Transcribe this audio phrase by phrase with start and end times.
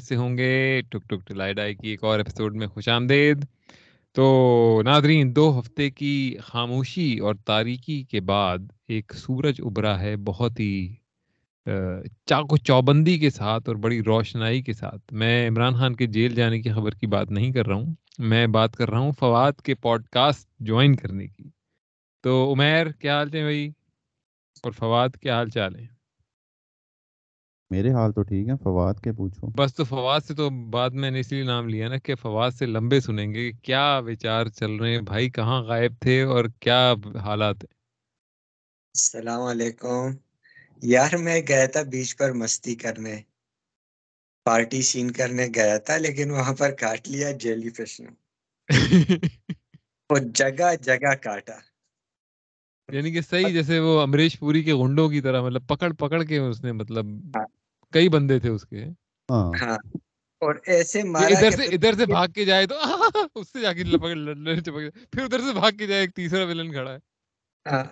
[0.00, 3.44] کیسے ہوں گے۔ ٹک ٹک ٹلائی ڈائی کی ایک اور ایپیسوڈ میں خوش آمدید۔
[4.12, 4.26] تو
[4.84, 8.58] ناظرین، دو ہفتے کی خاموشی اور تاریکی کے بعد
[8.88, 10.94] ایک سورج ابھرا ہے بہت ہی
[12.26, 16.34] چاق و چوبندی کے ساتھ اور بڑی روشنائی کے ساتھ۔ میں عمران خان کے جیل
[16.34, 19.52] جانے کی خبر کی بات نہیں کر رہا ہوں۔ میں بات کر رہا ہوں فواد
[19.64, 21.48] کے پوڈ کاسٹ جوائن کرنے کی۔
[22.22, 23.68] تو عمیر، کیا حال ہے بھائی؟
[24.62, 25.99] اور فواد، کیا حال چال ہے
[27.70, 31.10] میرے حال تو ٹھیک ہے فواد کے پوچھو۔ بس تو فواد سے تو بعد میں
[31.10, 34.76] نے اس لیے نام لیا نا کہ فواد سے لمبے سنیں گے کیا وچار چل
[34.76, 36.80] رہے ہیں بھائی کہاں غائب تھے اور کیا
[37.24, 37.72] حالات ہیں؟
[38.94, 40.10] السلام علیکم۔
[40.82, 43.16] یار میں گیا تھا بیچ پر مستی کرنے
[44.46, 48.10] پارٹی سین کرنے گیا تھا لیکن وہاں پر کاٹ لیا جیلی فش نے۔
[50.10, 51.58] وہ جگہ جگہ کاٹا۔
[52.88, 56.38] یعنی کہ صحیح جیسے وہ امریش پوری کے گنڈوں کی طرح مطلب پکڑ پکڑ کے
[56.38, 57.46] اس نے مطلب ہاں۔
[57.92, 58.84] کئی بندے تھے اس کے۔
[59.28, 59.76] ہاں, ہاں۔
[60.42, 62.76] اور ایسے مارا ادھر سے ادھر سے بھاگ کے جائے تو
[63.34, 64.14] اس سے جا کے لپک
[65.12, 66.98] پھر ادھر سے بھاگ کے جائے ایک تیسرا ولن کھڑا ہے۔
[67.66, 67.84] ہاں۔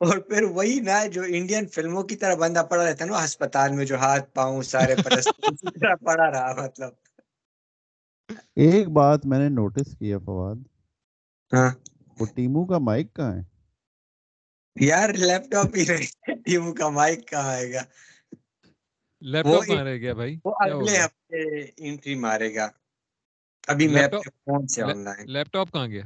[0.00, 3.72] اور پھر وہی نا جو انڈین فلموں کی طرح بندہ پڑا رہتا ہے نا ہسپتال
[3.72, 4.94] میں جو ہاتھ پاؤں سارے
[6.04, 6.92] پڑا رہا مطلب۔
[8.56, 10.56] ایک بات میں نے نوٹس کیا فواد۔
[11.52, 11.70] ہاں۔
[12.18, 13.42] وہ ٹیمو کا مائک کہاں ہے؟
[14.76, 16.06] یار لیپ ٹاپ ہی رہے
[16.44, 17.82] ٹیمو کا مائک کہاں آئے گا؟
[19.22, 21.40] لیپ ٹاپ رہ گیا بھائی؟ وہ اگلے ہفتے
[21.76, 22.68] انٹری مارے گا۔
[23.68, 26.02] ابھی میں فون سے آن لائن لیپ ٹاپ کہاں گیا؟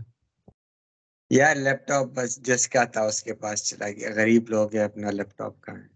[1.30, 5.10] یار لیپ ٹاپ بس جس کا تھا اس کے پاس چلا گیا۔ غریب لوگ اپنا
[5.10, 5.90] لیپ ٹاپ کہاں ہے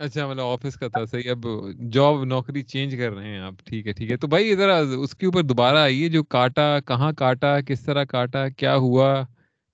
[0.00, 1.46] اچھا مطلب آفس کا تھا صحیح۔ اب
[1.92, 5.14] جاب نوکری چینج کر رہے ہیں آپ۔ ٹھیک ہے ٹھیک ہے۔ تو بھائی ادھر اس
[5.14, 9.24] کے اوپر دوبارہ آئیے جو کاٹا کہاں کاٹا کس طرح کاٹا کیا ہوا؟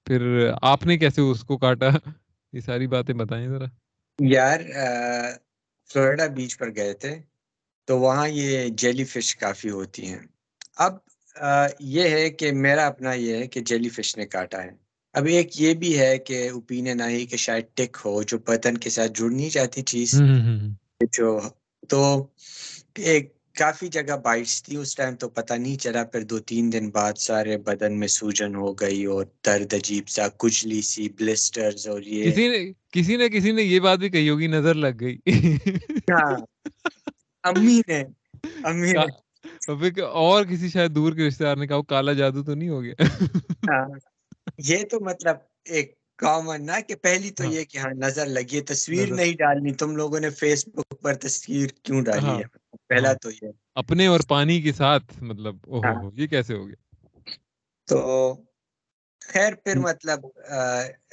[0.06, 1.88] پھر آپ نے کیسے اس کو کاٹا؟
[2.52, 3.64] یہ ساری باتیں بتائیں ذرا۔
[4.18, 4.60] یار
[5.92, 7.18] فلوریڈا بیچ پر گئے تھے
[7.84, 10.18] تو وہاں یہ جیلی فش کافی ہوتی ہیں۔
[10.76, 10.96] اب
[11.80, 14.70] یہ ہے کہ میرا اپنا یہ ہے کہ جیلی فش نے کاٹا ہے۔
[15.12, 18.90] اب ایک یہ بھی ہے کہ اوپینین آئی کہ شاید ٹک ہو جو پتن کے
[18.90, 20.22] ساتھ جڑنی چاہتی چیز۔
[21.12, 21.40] جو
[21.88, 22.26] تو
[22.94, 26.90] ایک کافی جگہ بائٹس تھی اس ٹائم تو پتہ نہیں چلا پھر دو تین دن
[26.90, 32.02] بعد سارے بدن میں سوجن ہو گئی اور درد عجیب سا کچلی سی بلسٹرز اور
[32.02, 35.16] یہ کسی نے کسی نے کسی نے یہ بات بھی کہی ہوگی نظر لگ گئی۔
[36.10, 36.36] ہاں
[37.44, 38.02] امی نے
[38.64, 42.68] امی نے۔ اور کسی شاید دور کے رشتے دار نے کہا کالا جادو تو نہیں
[42.68, 42.94] ہو گیا؟
[43.70, 43.88] ہاں
[44.58, 48.60] یہ تو مطلب ایک کامن نا کہ پہلی تو ہاں۔ یہ کہ ہاں نظر لگی
[48.60, 52.61] تصویر نہیں ڈالنی تم لوگوں نے فیس بک پر تصویر کیوں ڈالی ہاں۔ ہے؟
[52.92, 55.68] پہلا ہاں۔ تو یہ اپنے اور پانی کے ساتھ مطلب
[56.14, 56.80] یہ کیسے ہو گیا؟
[57.88, 58.00] تو
[59.22, 60.20] خیر پھر مطلب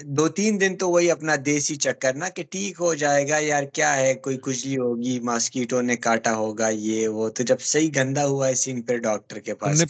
[0.09, 3.63] دو تین دن تو وہی اپنا دیسی چکر نا کہ ٹھیک ہو جائے گا یار
[3.73, 8.25] کیا ہے کوئی کجلی ہوگی ماسکیٹو نے کاٹا ہوگا یہ وہ۔ تو جب صحیح گندا
[8.25, 9.83] ہوا ہے سین پھر ڈاکٹر کے پاس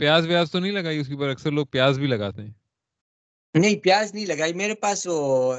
[0.00, 2.52] پیاز ویاز تو نہیں لگائی اس کے اوپر اکثر لوگ پیاز بھی لگاتے ہیں۔
[3.54, 5.54] نہیں پیاز نہیں لگائی۔ میرے پاس وہ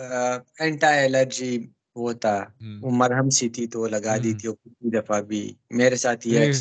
[0.59, 1.57] اینٹا الرجی
[1.96, 2.35] وہ تھا۔
[2.81, 4.50] وہ مرہم سی تھی تو وہ لگا دی تھی
[4.91, 6.52] دفعہ بھی۔ میرے ساتھ یہ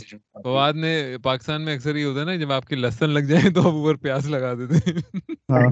[0.44, 0.92] فواد نے
[1.22, 3.72] پاکستان میں اکثر یہ ہوتا ہے نا جب آپ کی لہسن لگ جائے تو آپ
[3.72, 4.90] اوپر پیاز لگا دیتے
[5.48, 5.70] ہاں۔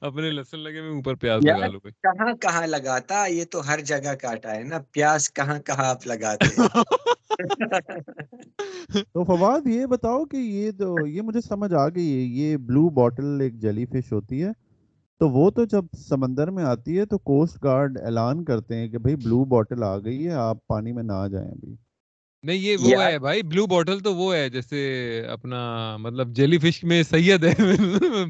[0.00, 4.14] اپنے لہسن لگے میں اوپر پیاز لگا لو کہاں کہاں لگاتا یہ تو ہر جگہ
[4.20, 6.56] کاٹا ہے نا۔ پیاز کہاں کہاں آپ لگاتے
[9.04, 12.88] تو فواد یہ بتاؤ کہ یہ تو یہ مجھے سمجھ آ گئی ہے یہ بلو
[12.90, 14.50] بوٹل ایک جلی فش ہوتی ہے۔
[15.20, 18.98] تو وہ تو جب سمندر میں آتی ہے تو کوسٹ گارڈ اعلان کرتے ہیں کہ
[18.98, 21.74] بھائی بلو بوٹل آ گئی ہے آپ پانی میں نہ جائیں ابھی۔
[22.44, 24.80] نہیں یہ وہ ہے بھائی بلو بوٹل تو وہ ہے جیسے
[25.28, 25.60] اپنا
[26.00, 27.54] مطلب جیلی فش میں سید ہے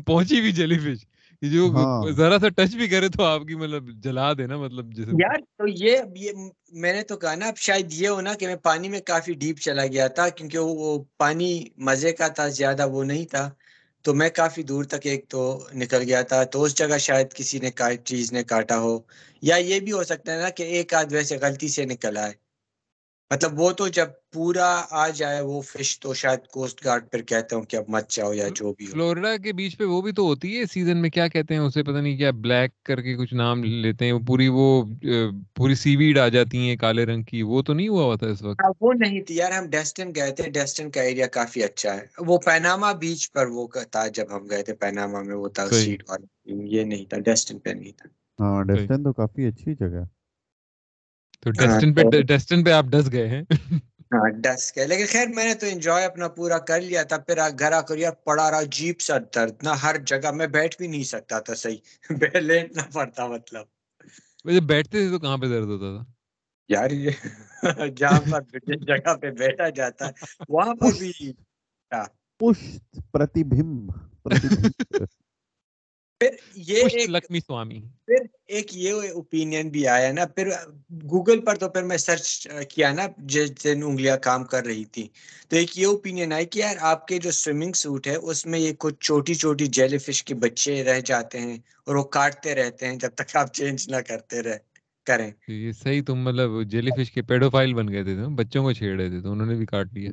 [0.06, 1.04] پہنچی بھی جیلی فش
[1.42, 4.92] جو ہاں۔ ذرا سا ٹچ بھی کرے تو آپ کی مطلب جلا دے نا مطلب
[4.92, 6.30] جیسے یار تو یہ
[6.74, 9.32] میں نے تو کہا نا اب شاید یہ ہو نا کہ میں پانی میں کافی
[9.34, 10.88] ڈیپ چلا گیا تھا کیونکہ وہ
[11.18, 13.48] پانی مزے کا تھا زیادہ وہ نہیں تھا۔
[14.06, 15.42] تو میں کافی دور تک ایک تو
[15.74, 17.70] نکل گیا تھا، تو اس جگہ شاید کسی نے
[18.04, 18.98] چیز نے کاٹا ہو،
[19.42, 22.32] یا یہ بھی ہو سکتا ہے نا کہ ایک آدھ ویسے غلطی سے نکل آئے۔
[23.30, 27.56] مطلب وہ تو جب پورا آ جائے وہ فش تو شاید کوسٹ گارڈ پر کہتے
[27.56, 30.24] ہوں کہ اب مت جاؤ یا جو بھی فلوریڈا کے بیچ پہ وہ بھی تو
[30.24, 33.34] ہوتی ہے سیزن میں کیا کہتے ہیں اسے پتہ نہیں کیا بلیک کر کے کچھ
[33.34, 34.66] نام لیتے ہیں پوری وہ
[35.54, 38.26] پوری سی ویڈ آ جاتی ہیں کالے رنگ کی وہ تو نہیں ہوا ہوا تھا
[38.26, 41.64] اس وقت؟ ہاں، وہ نہیں تھی یار ہم ڈیسٹن گئے تھے ڈیسٹن کا ایریا کافی
[41.64, 45.48] اچھا ہے۔ وہ پیناما بیچ پر وہ تھا جب ہم گئے تھے پیناما میں وہ
[45.48, 46.02] تھا سیٹ
[46.46, 48.08] یہ نہیں تھا ڈیسٹن پہ نہیں تھا۔
[48.38, 50.04] ہاں ڈیسٹن تو کافی اچھی جگہ
[51.42, 53.42] تو ڈیسٹن پہ ڈیسٹن پہ آپ ڈس گئے ہیں؟
[54.12, 57.38] ہاں ڈس گئے۔ لیکن خیر میں نے تو انجوائے اپنا پورا کر لیا تھا۔ پھر
[57.58, 60.86] گھر آ کر یار پڑا رہا جیپ سا درد۔ نہ ہر جگہ میں بیٹھ بھی
[60.86, 61.80] نہیں سکتا تھا صحیح۔
[62.40, 63.64] لیٹنا پڑتا مطلب۔
[64.44, 66.12] جب بیٹھتے تھے تو کہاں پہ درد ہوتا تھا؟
[66.68, 67.10] یار یہ
[67.96, 70.12] جہاں پر جس جگہ پہ بیٹھا جاتا ہے
[70.48, 71.32] وہاں پر بھی۔
[72.40, 73.86] پشت پرتیبھم۔
[76.20, 80.48] پھر یہ ایک لکشمی سوامی۔ پھر ایک یہ اوپینین بھی آیا نا پھر
[81.02, 85.08] گوگل پر تو پھر میں سرچ کیا نا جس دن انگلیاں کام کر رہی تھی۔
[85.48, 88.58] تو ایک یہ اوپینین آئی کہ یار آپ کے جو سوئمنگ سوٹ ہے اس میں
[88.58, 92.86] یہ کچھ چھوٹی چھوٹی جیلی فش کے بچے رہ جاتے ہیں اور وہ کاٹتے رہتے
[92.86, 94.56] ہیں جب تک آپ چینج نہ کرتے رہ
[95.04, 98.72] کریں۔ یہ صحیح تم مطلب جیلی فش کے پیڈو فائل بن گئے تھے بچوں کو
[98.72, 100.10] چھیڑ رہے تھے تو انہوں نے بھی کاٹ لیا۔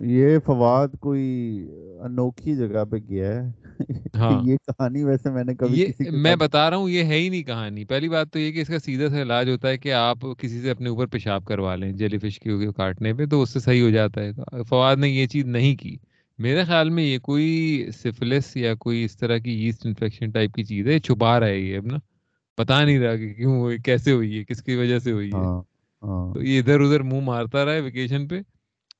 [0.00, 1.66] یہ فواد کوئی
[2.00, 3.50] انوکھی جگہ پہ گیا ہے۔
[4.14, 7.42] ہاں۔ یہ کہانی ویسے میں نے کبھی میں بتا رہا ہوں یہ ہے ہی نہیں
[7.42, 10.18] کہانی۔ پہلی بات تو یہ کہ اس کا سیدھا سا علاج ہوتا ہے کہ آپ
[10.38, 13.60] کسی سے اپنے اوپر پیشاب کروا لیں جیلی فش کے کاٹنے پہ تو اس سے
[13.60, 14.30] صحیح ہو جاتا ہے۔
[14.68, 15.96] فواد نے یہ چیز نہیں کی۔
[16.38, 20.64] میرے خیال میں یہ کوئی سفلس یا کوئی اس طرح کی ایسٹ انفیکشن ٹائپ کی
[20.64, 21.96] چیز ہے چھپا رہا ہے یہ اب نا۔
[22.58, 25.36] بتا نہیں رہا کہ کیوں ہوئی کیسے ہوئی ہے کس کی وجہ سے ہوئی ہے۔
[25.36, 25.62] ہاں
[26.02, 28.40] ہاں۔ تو یہ ادھر ادھر منہ مارتا رہا ہے ویکیشن پہ۔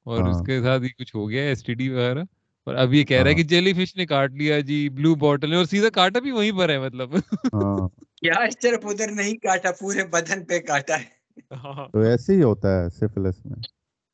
[0.06, 2.22] اور اس ہاں۔ کے ساتھ یہ کچھ ہو گیا ایس ٹی ڈی وغیرہ۔
[2.66, 5.14] اور اب یہ کہہ رہا ہے ہاں۔ کہ جیلی فش نے کاٹ لیا جی بلو
[5.14, 7.16] بوٹل نے اور سیدھا کاٹا بھی وہیں پر ہے مطلب۔
[7.54, 8.32] ہاں۔ کیا
[8.62, 11.16] صرف ادھر نہیں کاٹا پورے بدن پہ کاٹا ہے۔
[11.54, 13.62] ہاں۔ تو ایسے ہی ہوتا ہے سفلس میں۔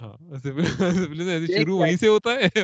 [0.01, 0.35] ہاں
[1.47, 2.61] شروع وہیں سے ہوتا ہے۔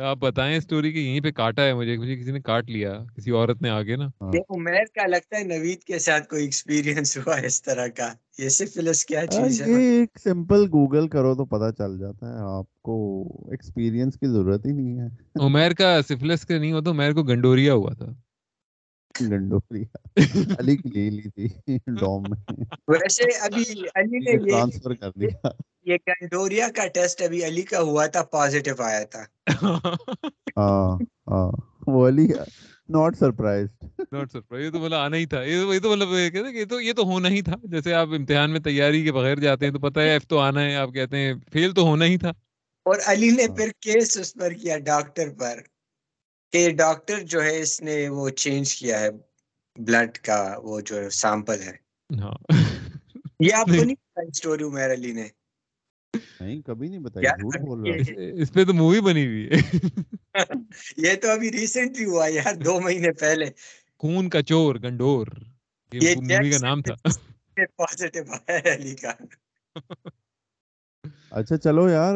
[0.00, 3.30] آپ بتائیں اسٹوری کہ یہیں پہ کاٹا ہے مجھے مجھے کسی نے کاٹ لیا کسی
[3.30, 7.36] عورت نے آگے نا۔ ہاں۔ عمیر کا لگتا ہے نوید کے ساتھ کوئی ایکسپیرینس ہوا
[7.36, 11.72] اس طرح کا۔ یہ سفلس کیا چیز ہے یہ ایک سمپل گوگل کرو تو پتا
[11.72, 12.94] چل جاتا ہے۔ آپ کو
[13.50, 15.06] ایکسپیرینس کی ضرورت ہی نہیں ہے۔
[15.46, 18.06] عمیر کا سفلس کا نہیں ہوتا عمیر کو گنڈوریا ہوا تھا۔
[19.20, 19.84] گنڈوری
[20.58, 23.62] علی کی لے لی تھی۔ ڈوم میں۔ ویسے ابھی
[23.94, 25.48] علی نے یہ ٹرانسفر کر دیا۔
[25.84, 29.24] یہ گنڈوریا کا ٹیسٹ ابھی علی کا ہوا تھا پازیٹیو آیا تھا۔
[30.56, 30.98] ہاں
[31.30, 31.52] ہاں۔
[31.86, 32.28] وہ Ali
[32.88, 35.42] not surprised not surprise یہ تو مطلب آنا ہی تھا.
[35.42, 37.52] یہ تو- مطلب یہ کہتے ہیں کہ یہ تو یہ تو ہونا ہی تھا.
[37.62, 40.62] جیسے آپ امتحان میں تیاری کے بغیر جاتے ہیں تو پتہ ہے ایف تو آنا
[40.62, 42.30] ہے آپ کہتے ہیں فیل تو ہونا ہی تھا۔
[42.84, 45.58] اور علی نے ہاں۔ پھر کیس اس پر کیا ڈاکٹر پر
[46.52, 49.08] کہ ڈاکٹر جو ہے اس نے وہ چینج کیا ہے
[49.76, 51.72] بلڈ کا وہ جو سیمپل ہے۔
[52.20, 52.52] ہاں۔
[53.40, 55.28] یہ آپ کو نہیں۔ نہیں پتا اسٹوری عمیر علی نے؟
[56.14, 57.96] نہیں کبھی نہیں بتائی یار جھوٹ بول رہا
[58.42, 59.58] اس پہ تو مووی بنی ہوئی ہے۔
[60.96, 63.44] یہ تو ابھی ریسنٹلی ہوا یار دو مہینے پہلے۔
[63.98, 65.26] خون کا چور گنڈور۔
[65.92, 66.94] یہ مووی کا نام تھا۔
[67.76, 69.12] پازیٹیو آیا ہے علی کا۔
[71.30, 72.14] اچھا چلو یار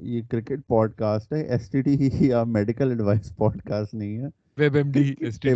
[0.00, 4.28] یہ کرکٹ پوڈ کاسٹ ہے۔ ایس ٹی ڈی یا میڈیکل ایڈوائس پوڈ کاسٹ نہیں ہے۔
[4.56, 5.50] WebMD S T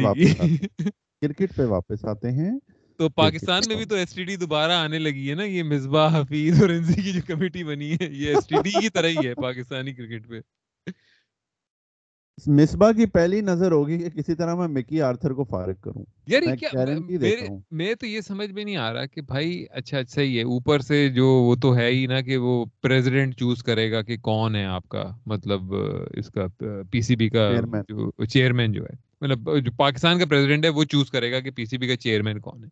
[1.23, 2.51] cricket پہ واپس آتے ہیں۔
[3.01, 6.21] تو پاکستان میں بھی تو ایس ٹی ڈی دوبارہ آنے لگی ہے نا یہ مصباح
[6.21, 9.29] حفیظ اور انزی کی جو کمیٹی بنی ہے یہ ایس ٹی ڈی کی طرح ہی
[9.29, 10.41] ہے پاکستانی کرکٹ پہ۔
[12.47, 16.43] مصباح کی پہلی نظر ہوگی کہ کسی طرح میں مکی آرتھر کو فارغ کروں۔ یار
[16.87, 20.79] میں میرے تو یہ سمجھ میں نہیں آ رہا کہ بھائی اچھا صحیح ہے۔ اوپر
[20.79, 24.57] سے جو وہ تو ہے ہی نا کہ وہ پریزیڈنٹ چوز کرے گا کہ کون
[24.57, 25.75] ہے آپ کا مطلب
[26.11, 26.47] اس کا
[26.91, 27.51] پی سی بی کا
[28.27, 31.65] چیئرمین جو ہے۔ مطلب جو پاکستان کا پریزیڈنٹ ہے، وہ چوز کرے گا کہ پی
[31.65, 32.69] سی بی کا چیئرمین کون ہے۔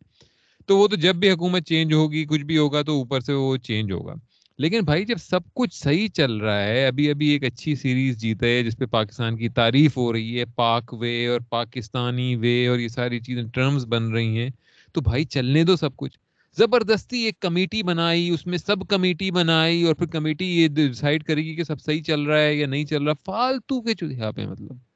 [0.65, 3.57] تو وہ تو جب بھی حکومت چینج ہوگی، کچھ بھی ہوگا تو اوپر سے وہ
[3.57, 4.13] چینج ہوگا۔
[4.57, 8.45] لیکن بھائی، جب سب کچھ صحیح چل رہا ہے، ابھی ابھی ایک اچھی سیریز جیتا
[8.45, 12.79] ہے، جس پہ پاکستان کی تعریف ہو رہی ہے، پاک وے اور پاکستانی وے اور
[12.79, 14.49] یہ ساری چیزیں ٹرمز بن رہی ہیں۔
[14.93, 16.19] تو بھائی، چلنے دو سب کچھ۔
[16.57, 21.43] زبردستی ایک کمیٹی بنائی، اس میں سب کمیٹی بنائی اور پھر کمیٹی یہ ڈیسائیڈ کرے
[21.43, 24.45] گی کہ سب صحیح چل رہا ہے یا نہیں چل رہا، فالتو کے چوہا پہ
[24.45, 24.88] مطلب۔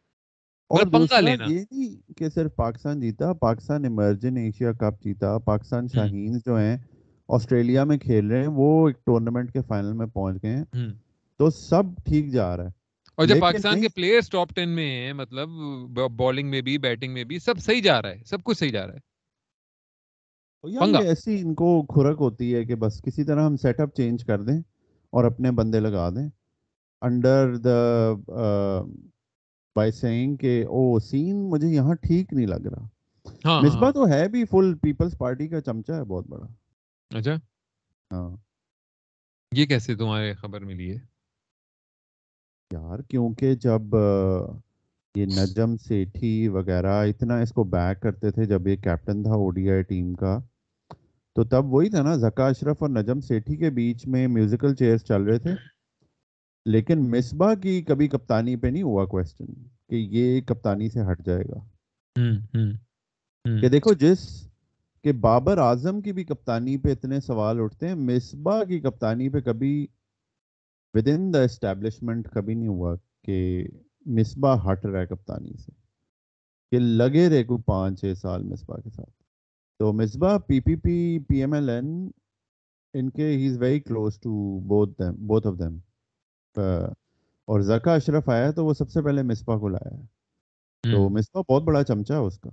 [0.73, 5.87] اور پنگا لینا۔ یہ نہیں کہ صرف پاکستان جیتا پاکستان ایمرجن ایشیا کپ جیتا پاکستان
[5.87, 6.77] شاہین جو ہیں
[7.29, 10.63] آسٹریلیا میں کھیل رہے ہیں وہ ایک ٹورنامنٹ کے فائنل میں پہنچ گئے ہیں۔
[11.39, 12.69] تو سب ٹھیک جا رہا ہے۔
[13.17, 15.49] اور جب پاکستان کے پلیئرز ٹاپ ٹین میں ہیں مطلب
[16.17, 18.87] بالنگ میں بھی بیٹنگ میں بھی سب صحیح جا رہا ہے سب کچھ صحیح جا
[18.87, 18.99] رہا ہے۔
[21.03, 24.41] ایسی ان کو کھرک ہوتی ہے کہ بس کسی طرح ہم سیٹ اپ چینج کر
[24.41, 24.61] دیں
[25.09, 26.29] اور اپنے بندے لگا دیں۔
[27.01, 27.79] انڈر دا
[29.75, 32.87] بائی سینگ کہ او سین مجھے یہاں ٹھیک نہیں لگ رہا.
[33.45, 36.47] ہاں ہاں مصباح ہاں۔ تو ہے بھی فل پیپلز پارٹی کا چمچہ ہے بہت بڑا۔
[37.17, 37.35] اچھا۔
[38.11, 38.37] ہاں۔
[39.51, 40.99] یہ کیسے تمہارے خبر ملی ہے؟
[42.71, 43.81] یار کیونکہ جب
[45.15, 49.49] یہ نجم سیٹھی وغیرہ اتنا اس کو بیک کرتے تھے جب یہ کیپٹن تھا او
[49.49, 50.39] ڈی آئی ٹیم کا
[51.35, 55.03] تو تب وہی تھا نا زکا اشرف اور نجم سیٹھی کے بیچ میں میوزیکل چیئرز
[55.03, 55.72] چل رہے تھے۔
[56.65, 59.45] لیکن مصباح کی کبھی کپتانی پہ نہیں ہوا کویسچن
[59.89, 61.65] کہ یہ کپتانی سے ہٹ جائے گا۔
[63.61, 64.47] کہ دیکھو جس
[65.03, 69.39] کہ بابر اعظم کی بھی کپتانی پہ اتنے سوال اٹھتے ہیں مصباح کی کپتانی پہ
[69.39, 69.87] کبھی
[70.93, 73.67] ود ان دا اسٹیبلشمنٹ کبھی نہیں ہوا کہ
[74.05, 75.71] مصباح ہٹ رہا ہے کپتانی سے۔
[76.71, 79.11] کہ لگے رہے کوئی پانچ چھ سال مصباح کے ساتھ۔
[79.79, 82.11] تو Misbah P P P P M L N
[82.93, 85.77] ان کے he is very close to both them both of them
[86.57, 89.95] اور زکا اشرف آیا تو وہ سب سے پہلے مسپا کو لایا
[90.83, 92.49] تو مسپا بہت بڑا چمچا ہے اس کا۔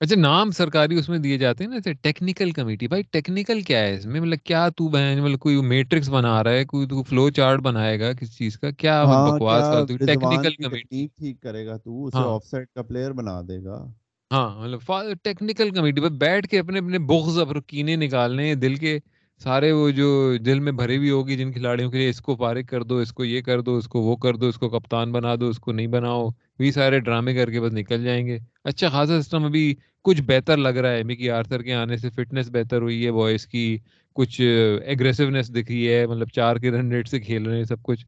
[0.00, 3.94] اچھا نام سرکاری اس میں دیے جاتے ہیں نا ٹیکنیکل کمیٹی بھائی ٹیکنیکل کیا ہے
[3.94, 7.30] اس میں؟ مطلب کیا تو بہن مطلب کوئی میٹرکس بنا رہا ہے کوئی تو فلو
[7.30, 11.66] چارٹ بنائے گا کس چیز کا؟ کیا ہاں بکواس کا تو ٹیکنیکل کمیٹی ٹھیک کرے
[11.66, 13.84] گا تو اسے ہاں۔ آف سائڈ کا پلیئر بنا دے گا۔
[14.30, 18.98] ہاں مطلب ٹیکنیکل کمیٹی پر بیٹھ کے اپنے اپنے بغض اور کینے نکالنے دل کے
[19.44, 22.62] سارے وہ جو دل میں بھری ہوئی ہوگی جن کھلاڑیوں کے لیے اس کو فارغ
[22.62, 25.12] کر دو، اس کو یہ کر دو، اس کو وہ کر دو، اس کو کپتان
[25.12, 26.26] بنا دو، اس کو نہیں بناؤ
[26.58, 30.56] وہی سارے ڈرامے کر کے بس نکل جائیں گے۔ اچھا خاصا سسٹم ابھی کچھ بہتر
[30.56, 33.78] لگ رہا ہے۔ مکی آرتھر کے آنے سے فٹنس بہتر ہوئی ہے وائس کی
[34.12, 34.40] کچھ
[34.84, 38.06] ایگریسونیس دکھ رہی ہے مطلب چار کے رن ریٹ سے کھیل رہے ہیں سب کچھ۔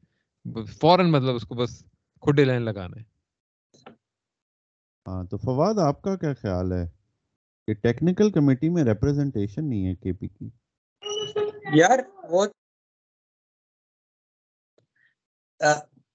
[0.81, 1.83] فوراً مطلب اس کو بس
[2.21, 3.03] کھڈے لائن لگانا ہے۔
[5.07, 6.87] ہاں تو فواد، آپ کا کیا خیال ہے؟
[7.67, 10.49] کہ ٹیکنیکل کمیٹی میں ریپرزنٹیشن نہیں ہے کے پی کی۔
[11.75, 11.99] یار،
[12.31, 12.47] وہ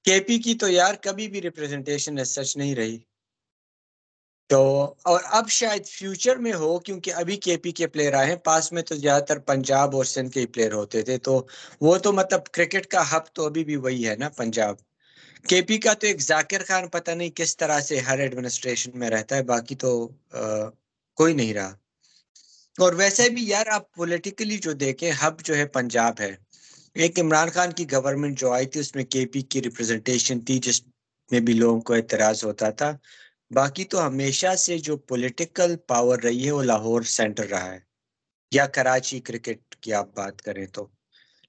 [0.06, 2.98] کے پی کی تو یار کبھی بھی ریپرزنٹیشن سچ نہیں رہی۔
[4.50, 4.62] تو،
[5.04, 8.72] اور اب شاید فیوچر میں ہو، کیونکہ ابھی کے پی کے پلیئر آئے ہیں۔ پاس
[8.72, 11.34] میں تو زیادہ تر پنجاب اور سندھ کے ہی پلیئر ہوتے تھے۔ تو
[11.82, 14.76] وہ تو مطلب کرکٹ کا ہب تو ابھی بھی وہی ہے نا پنجاب
[15.50, 19.10] کے پی کا تو ایک ذاکر خان، پتہ نہیں کس طرح سے ہر ایڈمنسٹریشن میں
[19.10, 19.92] رہتا ہے، باقی تو
[21.18, 21.72] کوئی نہیں رہا۔
[22.78, 26.36] اور ویسے بھی یار آپ پولیٹیکلی جو دیکھیں، ہب جو ہے پنجاب ہے۔
[26.94, 30.60] ایک عمران خان کی گورنمنٹ جو آئی تھی، اس میں کے پی کی ریپرزنٹیشن تھی،
[30.60, 30.82] جس
[31.32, 32.98] میں بھی لوگوں کو اعتراض ہوتا تھا۔
[33.52, 37.80] باقی تو ہمیشہ سے جو پولیٹیکل پاور رہی ہے، وہ لاہور سینٹر رہا ہے۔
[38.52, 40.88] یا کراچی کرکٹ کی آپ بات کریں تو۔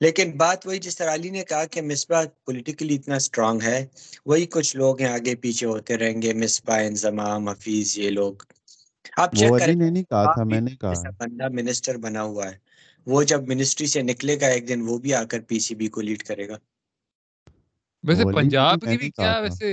[0.01, 3.87] لیکن بات وہی، جس طرح علی نے کہا کہ مصباح پولیٹیکلی اتنا اسٹرانگ ہے،
[4.27, 8.35] وہی کچھ لوگ ہیں آگے پیچھے ہوتے رہیں گے۔ مصباح، انضمام، حفیظ، یہ لوگ۔
[9.17, 12.57] آپ چیک کریں نے نہیں کہا تھا میں نے کہا۔ بندہ منسٹر بنا ہوا ہے۔
[13.07, 15.89] وہ جب منسٹری سے نکلے گا ایک دن وہ بھی آ کر پی سی بی
[15.89, 16.57] کو لیڈ کرے گا۔
[18.05, 19.69] ویسے پنجاب کی بھی کیا ویسے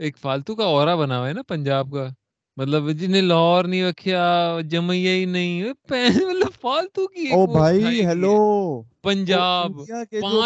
[0.00, 2.06] ایک فالتو کا اورا بنا ہوا ہے نا پنجاب کا۔
[2.56, 4.22] مطلب جنہیں لاہور نہیں رکھیا
[4.66, 8.36] جمعیہ ہی نہیں۔ مطلب فالتو کی او بھائی ہیلو
[9.04, 9.72] پنجاب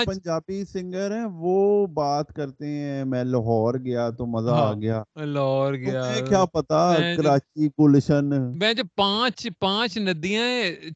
[0.04, 1.56] پنجابی سنگر ہیں وہ
[1.94, 6.80] بات کرتے ہیں میں لاہور گیا تو مزہ آ گیا۔ لاہور گیا۔ کیا پتا
[7.14, 10.44] کراچی گلشن؟ میں جو پانچ پانچ ندیاں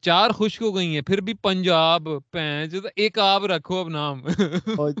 [0.01, 4.21] چار خشک ہو گئی ہیں پھر بھی پنجاب پینچ ایک آپ رکھو اب نام۔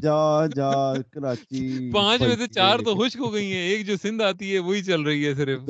[0.01, 0.19] جا
[0.55, 0.71] جا
[1.11, 4.59] کراچی پانچ میں سے چار تو خشک ہو گئی ہیں ایک جو سندھ آتی ہے
[4.59, 5.61] وہی چل رہی ہے صرف۔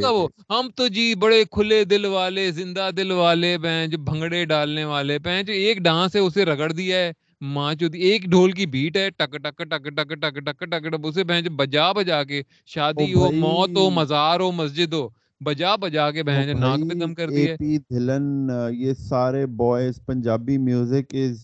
[0.00, 3.56] کا وہ۔ ہم تو جی بڑے کھلے دل والے زندہ دل والے
[3.90, 7.10] جو بھنگڑے ڈالنے والے جو ایک ڈانس ماں سے اسے رگڑ دیا ہے
[7.46, 11.04] ماں چودی ایک ڈھول کی بیٹ ہے ٹک ٹک ٹک ٹک ٹک ٹک ٹک ٹک
[11.04, 15.08] اسے بہن بجا بجا کے شادی ہو موت ہو مزار ہو مسجد ہو
[15.40, 17.56] بجا بجا کے بہن ناک پہ دم کر دیا ہے۔
[17.90, 21.36] دھلن یہ سارے boys Punjabi music is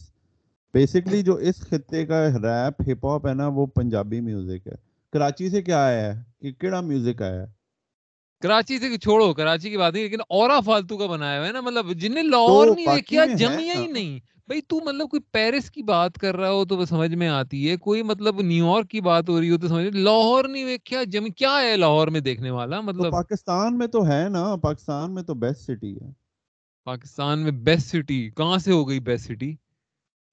[0.75, 4.77] basically جو اس خطے کا ریپ ہپ ہاپ ہے نا وہ پنجابی میوزک ہے۔
[5.13, 7.47] کراچی سے کیا آیا ہے؟ کہ کیڑا میوزک آیا ہے؟
[8.43, 11.61] کراچی سے چھوڑو کراچی کی بات نہیں لیکن اورا فالتو کا بنایا ہوا ہے نا
[11.61, 14.19] مطلب جن نے لاہور نہیں دیکھیا جمیا ہی نہیں۔
[14.49, 17.71] بھائی تو مطلب کوئی پیرس کی بات کر رہا ہو تو وہ سمجھ میں آتی
[17.71, 21.03] ہے کوئی مطلب نیو یارک کی بات ہو رہی ہو تو سمجھ لاہور نہیں دیکھا
[21.05, 25.23] جم کیا ہے لاہور میں دیکھنے والا؟ مطلب پاکستان میں تو ہے نا پاکستان میں
[25.23, 26.11] تو بیسٹ سٹی ہے۔
[26.87, 29.55] پاکستان میں بیسٹ سٹی کہاں سے ہو گئی بیسٹ سٹی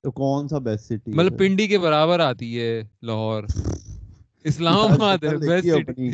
[0.04, 3.44] تو کون سا بیسٹ سٹی مطلب پنڈی کے برابر آتی ہے لاہور۔
[4.46, 6.10] اسلام آباد ہے بیسٹ سٹی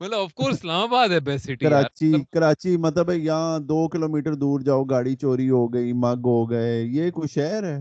[0.00, 4.60] مطلب آف کورس اسلام آباد ہے بیسٹ سٹی کراچی کراچی مطلب یہاں دو کلومیٹر دور
[4.60, 7.78] جاؤ گاڑی چوری ہو گئی مگ ہو گئے یہ کوئی شہر ہے؟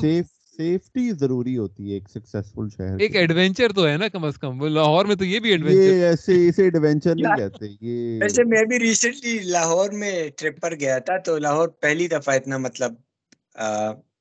[0.00, 0.26] سیف
[0.58, 4.64] سیفٹی ضروری ہوتی ہے ایک سکسیسفل شہر ایک ایڈونچر تو ہے نا کم از کم
[4.66, 8.64] لاہور میں تو یہ بھی ایڈونچر یہ ایسے اسے ایڈونچر نہیں کہتے یہ ویسے میں
[8.64, 12.94] بھی ریسنٹلی لاہور میں ٹرپ پر گیا تھا تو لاہور پہلی دفعہ اتنا مطلب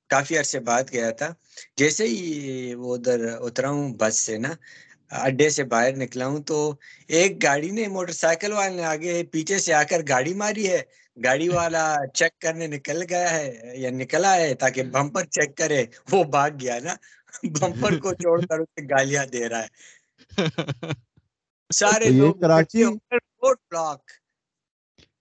[0.09, 1.29] کافی عرصے بعد گیا تھا۔
[1.77, 2.21] جیسے ہی
[2.75, 4.51] وہ ادھر اترا ہوں بس سے نا
[5.19, 6.57] اڈے سے باہر نکلا ہوں تو
[7.09, 10.81] ایک گاڑی نے موٹر سائیکل والے نے آگے پیچھے سے آ کر گاڑی ماری ہے۔
[11.17, 11.83] گاڑی والا
[12.13, 16.77] چیک کرنے نکل گیا ہے یا نکلا ہے تاکہ بمپر چیک کرے۔ وہ بھاگ گیا
[16.79, 16.93] نا۔
[17.53, 19.67] بمپر کو چھوڑ کر اسے گالیاں دے رہا ہے۔
[21.69, 22.83] سارے لوگ کراچی
[23.63, 24.01] بلاک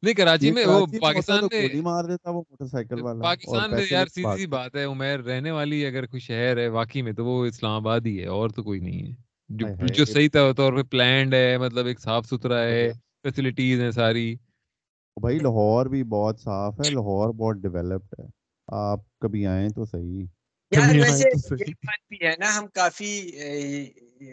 [0.06, 1.44] نہیں کراچی میں وہ پاکستان
[1.82, 5.50] مار دیتا وہ موٹر سائیکل والا پاکستان میں یار سیدھی سی بات ہے عمیر رہنے
[5.50, 8.62] والی اگر کوئی شہر ہے واقعی میں تو وہ اسلام آباد ہی ہے اور تو
[8.62, 9.14] کوئی نہیں ہے۔
[9.50, 12.92] جو جو صحیح طور پہ پلانڈ ہے مطلب ایک صاف ستھرا ہے
[13.24, 14.34] فیسلٹیز ہیں ساری۔
[15.16, 18.26] بھائی لاہور بھی بہت صاف ہے لاہور بہت ڈیولپڈ ہے۔
[18.68, 20.24] آپ کبھی آئیں تو صحیح۔
[20.72, 21.28] یار ویسے
[22.08, 23.12] بھی ہے نا ہم کافی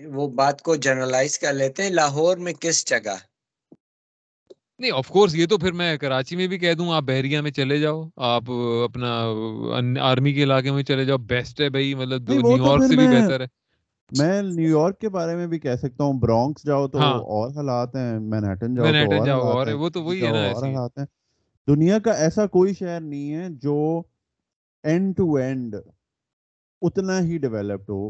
[0.06, 3.16] وہ بات کو جنرلائز کر لیتے ہیں لاہور میں کس جگہ؟
[4.80, 7.52] نہیں آف کورس یہ تو پھر میں کراچی میں بھی کہہ دوں آپ بحریہ میں
[7.52, 8.50] چلے جاؤ آپ
[8.84, 9.12] اپنا
[10.02, 13.42] آرمی کے علاقے میں چلے جاؤ بیسٹ ہے بھائی مطلب نیو یارک سے بھی بہتر
[13.42, 13.46] ہے۔
[14.12, 17.50] میں نیو یارک کے بارے میں بھی کہہ سکتا ہوں برونکس جاؤ تو ہاں۔ اور
[17.50, 20.98] حالات ہیں مینہٹن جاؤ تو اور جاؤ اور وہ تو وہی ہے نا اور حالات
[20.98, 21.06] ہیں۔
[21.68, 23.78] دنیا کا ایسا کوئی شہر نہیں ہے جو
[24.84, 25.76] اینڈ ٹو اینڈ
[26.82, 28.02] اتنا ہی ڈیولپڈ ہو۔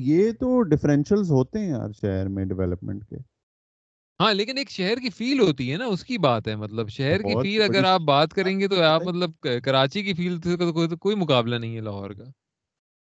[0.00, 3.16] یہ تو ڈفرینشلز ہوتے ہیں یار شہر میں ڈیولپمنٹ کے۔
[4.20, 7.22] ہاں لیکن ایک شہر کی فیل ہوتی ہے نا اس کی بات ہے مطلب شہر
[7.22, 9.30] کی فیل اگر آپ بات کریں گے تو آپ مطلب
[9.64, 10.56] کراچی کی فیل سے
[10.96, 12.24] کوئی مقابلہ نہیں ہے لاہور کا۔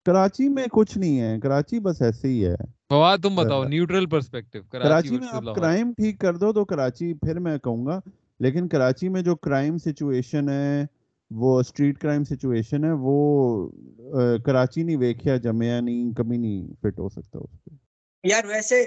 [0.05, 2.55] کراچی میں کچھ نہیں ہے کراچی بس ایسے ہی ہے۔
[2.89, 7.39] فواد تم بتاؤ نیوٹرل پرسپیکٹیو کراچی میں آپ کرائم ٹھیک کر دو تو کراچی پھر
[7.39, 7.99] میں کہوں گا
[8.39, 10.85] لیکن کراچی میں جو کرائم سچویشن ہے
[11.31, 13.15] وہ اسٹریٹ کرائم سچویشن ہے وہ
[14.45, 17.75] کراچی نہیں ویکھیا جمعہ نہیں کبھی نہیں فٹ ہو سکتا اس پہ۔
[18.23, 18.83] یار ویسے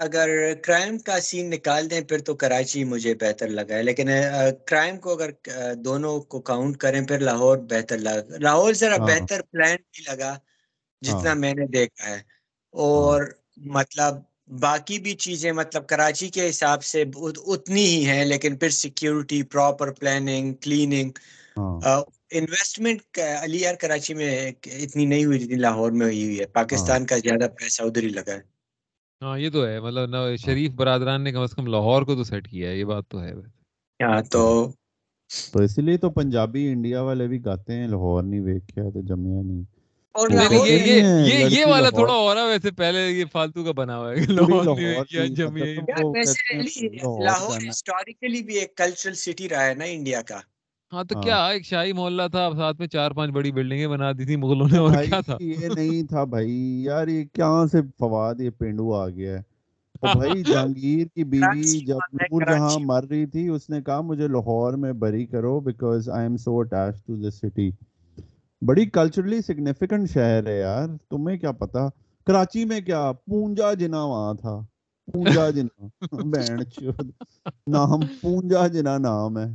[0.00, 0.28] اگر
[0.62, 4.08] کرائم کا سین نکال دیں پھر تو کراچی مجھے بہتر لگا ہے لیکن
[4.66, 5.30] کرائم کو اگر
[5.80, 10.36] دونوں کو کاؤنٹ کریں پھر لاہور بہتر لگا لاہور ذرا ہاں۔ بہتر پلان بھی لگا
[11.02, 12.20] جتنا ہاں۔ میں نے دیکھا ہے
[12.74, 13.22] اور
[13.58, 14.14] ہاں۔ مطلب
[14.60, 17.02] باقی بھی چیزیں مطلب کراچی کے حساب سے
[17.48, 21.10] اتنی ہی ہیں لیکن پھر security proper planning cleaning
[22.32, 27.06] investment Ali یار کراچی میں اتنی نہیں ہوئی جتنی لاہور میں ہوئی ہوئی ہے پاکستان
[27.06, 28.40] کا زیادہ پیسہ ادھر ہی لگا ہے
[29.22, 32.48] ہاں یہ تو ہے۔ مطلب۔ شریف برادران نے کم از کم لاہور کو تو سیٹ
[32.48, 33.32] کیا ہے یہ بات تو ہے۔
[34.00, 34.42] ہاں تو
[35.52, 39.42] تو اس لیے تو پنجابی انڈیا والے بھی گاتے ہیں لاہور نہیں ویکھیا تو جمیا
[39.42, 39.62] نہیں۔
[41.50, 44.88] یہ والا تھوڑا اور ہے ویسے پہلے یہ فالتو کا بنا ہوا ہے۔ لاہور نہیں
[44.88, 45.64] ویکھیا جمیا
[47.20, 50.40] لاہور ہسٹوریکلی بھی ایک کلچرل سٹی رہا ہے نا انڈیا کا۔
[50.92, 54.24] ہاں تو کیا ایک شاہی محلہ تھا ساتھ میں چار پانچ بڑی بلڈنگیں بنا دی
[54.24, 56.52] تھی مغلوں نے اور کیا تھا؟ یہ نہیں تھا بھائی
[56.84, 59.42] یار یہ کیا سے فواد یہ پینڈو آ گیا ہے۔
[60.08, 64.72] بھائی جہانگیر کی بیوی جب نور جہاں مر رہی تھی اس نے کہا مجھے لاہور
[64.74, 67.70] میں بری کرو because I am so attach to this city
[68.62, 71.86] بڑی کلچرلی سگنیفیکنٹ شہر ہے یار تمہیں کیا پتا
[72.26, 74.60] کراچی میں کیا پونجا جنا وہاں تھا۔
[75.12, 77.10] پونجا جنا بہن چود
[77.66, 79.46] نام پونجا جنا نام ہے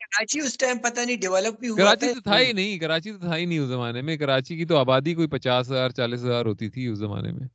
[0.00, 3.18] کراچی اس ٹائم پتہ نہیں ڈیولپ بھی ہوا کراچی تو تھا ہی نہیں کراچی تو
[3.18, 6.46] تھا ہی نہیں اس زمانے میں کراچی کی تو آبادی کوئی پچاس ہزار چالیس ہزار
[6.46, 7.48] ہوتی تھی اس زمانے میں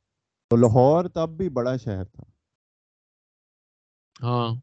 [0.50, 2.24] تو لاہور تب بھی بڑا شہر تھا
[4.22, 4.54] ہاں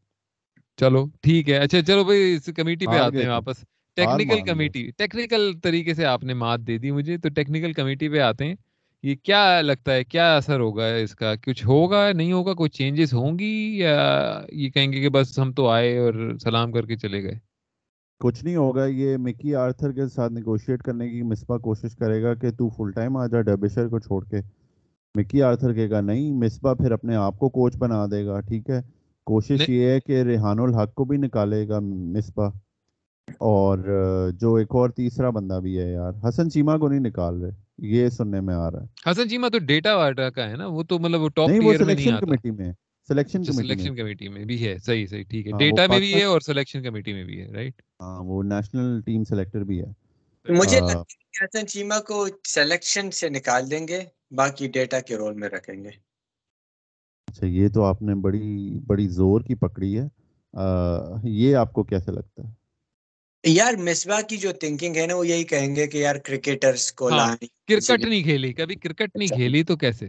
[0.78, 3.64] چلو ٹھیک ہے اچھا چلو بھائی اس کمیٹی پہ آتے ہیں واپس
[3.96, 8.18] ٹیکنیکل کمیٹی ٹیکنیکل طریقے سے آپ نے مات دے دی مجھے تو ٹیکنیکل کمیٹی پہ
[8.18, 8.54] آتے ہیں
[9.02, 13.14] یہ کیا لگتا ہے کیا اثر ہوگا اس کا؟ کچھ ہوگا نہیں ہوگا؟ کوئی چینجز
[13.14, 16.96] ہوں گی یا یہ کہیں گے کہ بس ہم تو آئے اور سلام کر کے
[16.96, 17.38] چلے گئے؟
[18.20, 22.34] کچھ نہیں ہوگا یہ مکی آرتھر کے ساتھ نیگوشیٹ کرنے کی مسپا کوشش کرے گا
[22.34, 24.36] کہ تو فل ٹائم آ جا ڈیبشر کو چھوڑ کے۔
[25.14, 28.70] مکی آرتھر کہے گا نہیں مسپا پھر اپنے آپ کو کوچ بنا دے گا ٹھیک
[28.70, 28.80] ہے؟
[29.24, 32.46] کوشش یہ ہے کہ ریحان الحق کو بھی نکالے گا مسپا
[33.38, 33.78] اور
[34.40, 37.50] جو ایک اور تیسرا بندہ بھی ہے یار حسن چیما کو نہیں نکال رہے۔
[37.82, 40.82] یہ سننے میں آ رہا ہے۔ حسن چیما تو ڈیٹا واٹا کا ہے نا وہ
[40.82, 42.72] تو مطلب ٹاپ ٹیئر میں نہیں آتا۔ کمیٹی میں
[43.08, 46.40] سلیکشن سلیکشن کمیٹی میں بھی ہے۔ صحیح صحیح ٹھیک ہے۔ ڈیٹا میں بھی ہے اور
[46.40, 49.92] سلیکشن کمیٹی میں بھی ہے رائٹ ہاں وہ نیشنل ٹیم سلیکٹر بھی ہے۔
[50.46, 50.78] مجھے
[51.42, 55.90] حسن چیما کو سلیکشن سے نکال دیں گے باقی ڈیٹا کے رول میں رکھیں گے۔
[57.28, 60.06] اچھا یہ تو آپ نے بڑی بڑی زور کی پکڑی ہے۔
[61.24, 62.52] یہ آپ کو کیسے لگتا ہے؟
[63.44, 67.08] یار مصباح کی جو تھنکنگ ہے نا وہ یہی کہیں گے کہ یار کرکٹرز کو
[67.10, 67.34] ہاں،
[67.68, 70.08] کرکٹ نہیں کھیلی کبھی کرکٹ نہیں۔ کھیلی تو کیسے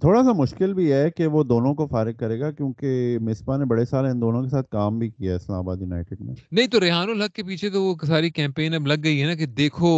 [0.00, 3.64] تھوڑا سا مشکل بھی ہے کہ وہ دونوں کو فارغ کرے گا کیونکہ مصباح نے
[3.64, 6.66] بڑے سال ان دونوں کے ساتھ کام بھی کیا ہے اسلام آباد یونائٹیڈ میں نہیں
[6.66, 9.46] تو ریحان الحق کے پیچھے تو وہ ساری کیمپین اب لگ گئی ہے نا کہ
[9.56, 9.90] دیکھو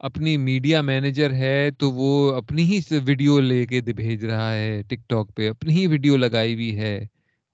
[0.00, 5.08] اپنی میڈیا مینیجر ہے تو وہ اپنی ہی ویڈیو لے کے بھیج رہا ہے ٹک
[5.08, 6.98] ٹاک پہ اپنی ہی ویڈیو لگائی ہوئی ہے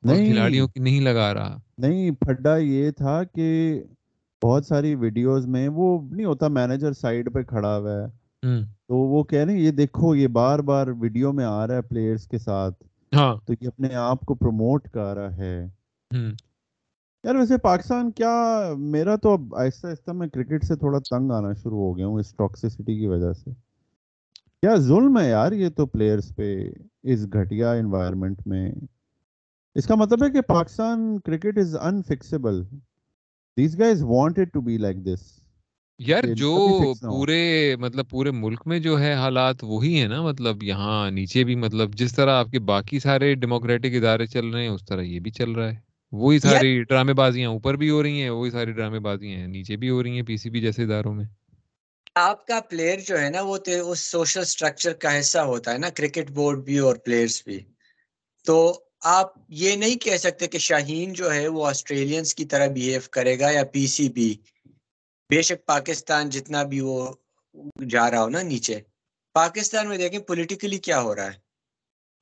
[0.05, 3.81] نہیں۔ کھلاڑیوں کی نہیں لگا رہا۔ نہیں پھڈا یہ تھا کہ
[4.45, 8.07] بہت ساری ویڈیوز میں وہ نہیں ہوتا مینیجر سائڈ پہ کھڑا ہوا ہے۔
[8.89, 11.83] تو وہ کہہ رہے ہیں یہ دیکھو یہ بار بار ویڈیو میں آ رہا ہے
[11.83, 12.85] پلیئرز کے ساتھ۔
[13.17, 15.67] ہاں۔ تو یہ اپنے آپ کو پروموٹ کر رہا ہے۔
[17.25, 21.53] یار ویسے پاکستان کیا میرا تو اب آہستہ آہستہ میں کرکٹ سے تھوڑا تنگ آنا
[21.53, 23.51] شروع ہو گیا ہوں اس ٹاکسٹی کی وجہ سے۔
[24.61, 26.71] کیا ظلم ہے یار یہ تو پلیئرز پہ
[27.03, 28.73] اس گھٹیا انوائرمنٹ میں؟
[29.77, 32.63] اس کا مطلب ہے کہ Pakistan cricket is inflexible
[33.57, 35.21] these guys wanted to be like this
[36.01, 36.51] یار جو
[37.01, 37.41] پورے
[37.77, 41.95] مطلب پورے ملک میں جو ہے حالات وہی ہیں نا مطلب یہاں نیچے بھی مطلب
[41.95, 45.31] جس طرح آپ کے باقی سارے ڈیموکریٹک ادارے چل رہے ہیں اس طرح یہ بھی
[45.31, 45.77] چل رہا ہے۔
[46.13, 49.77] وہی ساری ڈرامے بازیاں اوپر بھی ہو رہی ہیں وہی ساری ڈرامے بازیاں ہیں نیچے
[49.77, 51.25] بھی ہو رہی ہیں پی سی بی جیسے اداروں میں۔
[52.15, 55.89] آپ کا پلیئر جو ہے نا وہ اس سوشل سٹرکچر کا حصہ ہوتا ہے نا
[55.89, 57.59] کرکٹ بورڈ بھی اور پلیئرز بھی۔
[58.45, 58.57] تو
[59.03, 63.39] آپ یہ نہیں کہہ سکتے کہ شاہین جو ہے وہ آسٹریلینز کی طرح بہیو کرے
[63.39, 64.35] گا یا پی سی بی
[65.31, 67.13] بے شک پاکستان جتنا بھی وہ
[67.91, 68.81] جا رہا ہو نا نیچے،
[69.33, 71.39] پاکستان میں دیکھیں پولیٹیکلی کیا ہو رہا ہے؟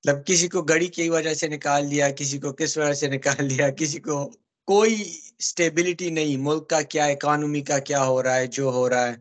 [0.05, 3.51] مطلب کسی کو گڑی کی وجہ سے نکال دیا، کسی کو کس وجہ سے نکال
[3.51, 4.31] دیا، کسی کو
[4.65, 9.09] کوئی سٹیبلٹی نہیں، ملک کا کیا اکانومی کا کیا ہو رہا ہے، جو ہو رہا
[9.09, 9.15] ہے۔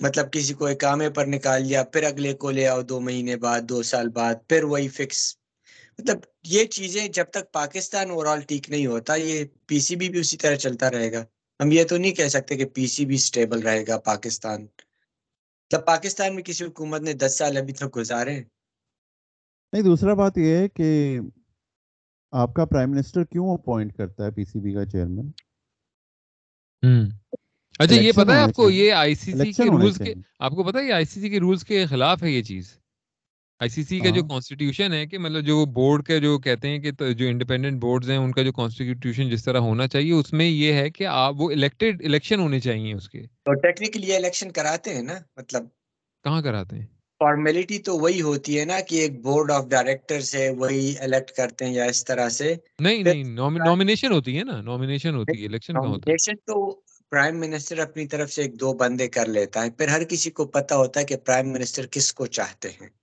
[0.00, 3.60] مطلب کسی کو اکامے پر نکال دیا، پھر اگلے کو لے آؤ دو مہینے بعد،
[3.60, 5.41] دو سال بعد، پھر وہی فکس
[5.98, 10.08] مطلب یہ چیزیں جب تک پاکستان اوور آل ٹھیک نہیں ہوتا یہ پی سی بی
[10.08, 11.24] بھی اسی طرح چلتا رہے گا۔
[11.60, 15.86] ہم یہ تو نہیں کہہ سکتے کہ پی سی بی سٹیبل رہے گا پاکستان۔ مطلب
[15.86, 18.40] پاکستان میں کسی حکومت نے دس سال ابھی تک گزارے
[19.72, 21.20] نہیں دوسرا بات یہ ہے کہ
[22.32, 25.30] آپ کا پرائم منسٹر کیوں اپوائنٹ کرتا ہے پی سی بی کا چیئرمین
[27.78, 30.64] اچھا یہ پتا ہے آپ کو یہ آئی سی سی کے رولز کے آپ کو
[30.64, 32.78] پتا ہے یہ آئی سی سی کے رولز کے خلاف ہے یہ چیز؟
[33.62, 36.78] آئی سی سی کا جو کانسٹیٹیوشن ہے کہ مطلب جو بورڈ کے جو کہتے ہیں
[36.78, 40.46] کہ جو انڈیپینڈنٹ بورڈز ہیں ان کا جو کانسٹیٹیوشن جس طرح ہونا چاہیے اس میں
[40.46, 44.50] یہ ہے کہ آپ وہ الیکٹڈ الیکشن ہونے چاہیے اس کے۔ تو ٹیکنیکلی یہ الیکشن
[44.50, 45.62] کراتے ہیں نا؟ مطلب
[46.24, 46.86] کہاں کراتے ہیں؟
[47.20, 51.64] فارمیلٹی تو وہی ہوتی ہے نا کہ ایک بورڈ آف ڈائریکٹر سے وہی الیکٹ کرتے
[51.64, 55.72] ہیں یا اس طرح سے۔ نہیں نہیں نومینیشن ہوتی ہے نا نومینیشن ہوتی ہے الیکشن
[55.72, 56.70] کا ہوتا ہے؟ تو
[57.10, 60.44] پرائم منسٹر اپنی طرف سے ایک دو بندے کر لیتا ہے۔ پھر ہر کسی کو
[60.46, 63.01] پتا ہوتا ہے کہ پرائم منسٹر کس کو چاہتے ہیں۔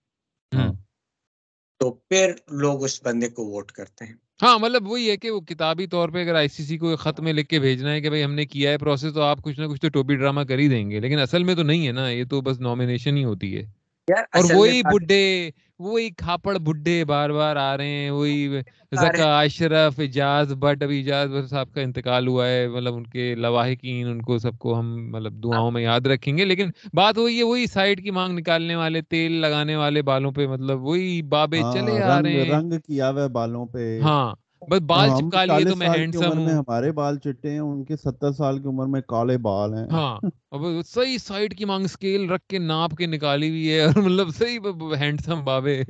[1.79, 5.39] تو پھر لوگ اس بندے کو ووٹ کرتے ہیں۔ ہاں مطلب وہی ہے کہ وہ
[5.41, 8.09] کتابی طور پہ اگر آئی سی سی کو خط میں لکھ کے بھیجنا ہے کہ
[8.09, 10.57] بھائی ہم نے کیا ہے پروسیس تو آپ کچھ نہ کچھ تو ٹوپی ڈرامہ کر
[10.57, 13.23] ہی دیں گے۔ لیکن اصل میں تو نہیں ہے نا یہ تو بس نامینیشن ہی
[13.23, 13.63] ہوتی ہے۔
[14.07, 18.59] اور وہی بڈھے وہی کھاپڑ بڈھے بار بار آ رہے ہیں وہی
[18.93, 24.07] زکا اشرف اجاز بٹ ابھی اجاز صاحب کا انتقال ہوا ہے مطلب ان کے لواحقین
[24.07, 27.43] ان کو سب کو ہم مطلب دعاؤں میں یاد رکھیں گے۔ لیکن بات وہی ہے
[27.43, 31.71] وہی سائڈ کی مانگ نکالنے والے تیل لگانے والے بالوں پہ مطلب وہی بابے ہاں،
[31.73, 34.29] چلے آ رہے ہیں۔ رنگ کیا ہوا بالوں پہ۔ ہاں۔
[34.61, 38.31] بس بال چپکا لیے تو میں ہینڈسم ہوں۔ ہمارے بال چٹے ہیں ان کے ستر
[38.31, 40.19] سال کی عمر میں کالے بال ہیں۔ ہاں
[40.51, 44.29] اب صحیح سائڈ کی مانگ سکیل رکھ کے ناپ کے نکالی ہوئی ہے اور مطلب
[44.37, 44.59] صحیح
[44.99, 45.81] ہینڈسم بابے۔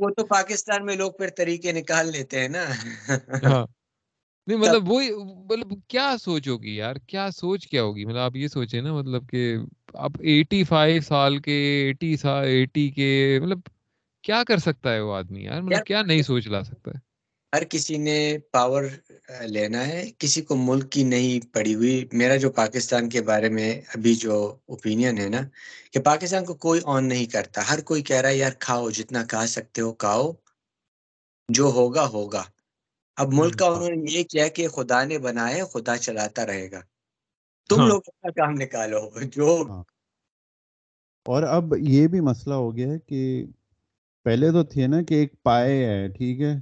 [0.00, 2.64] وہ تو پاکستان میں لوگ پھر طریقے نکال لیتے ہیں نا۔
[3.44, 3.66] ہاں۔
[4.46, 5.08] نہیں مطلب وہی
[5.50, 9.28] مطلب کیا سوچ ہوگی یار؟ کیا سوچ کیا ہوگی؟ مطلب آپ یہ سوچے نا مطلب
[9.28, 9.56] کہ
[9.94, 11.52] اب ایٹی فائیو سال کے
[11.86, 13.58] ایٹی سال ایٹی کے مطلب
[14.22, 17.09] کیا کر سکتا ہے وہ آدمی یار؟ مطلب کیا نہیں سوچ لا سکتا ہے؟
[17.52, 18.16] ہر کسی نے
[18.52, 18.82] پاور
[19.46, 23.70] لینا ہے کسی کو ملک کی نہیں پڑی ہوئی۔ میرا جو پاکستان کے بارے میں
[23.94, 24.34] ابھی جو
[24.66, 25.40] اوپینین ہے نا
[25.92, 29.24] کہ پاکستان کو کوئی آن نہیں کرتا۔ ہر کوئی کہہ رہا ہے یار کھاؤ جتنا
[29.28, 30.32] کھا سکتے ہو کھاؤ۔
[31.48, 32.42] جو ہوگا ہوگا۔
[33.16, 36.80] اب ملک کا انہوں نے یہ کیا کہ خدا نے بنایا خدا چلاتا رہے گا۔
[37.70, 39.82] تم ہاں۔ لوگ اپنا کام نکالو۔ جو ہاں۔
[41.26, 43.20] اور اب یہ بھی مسئلہ ہو گیا ہے کہ
[44.26, 46.54] پہلے تو تھے نا کہ ایک پائے ہے ٹھیک ہے۔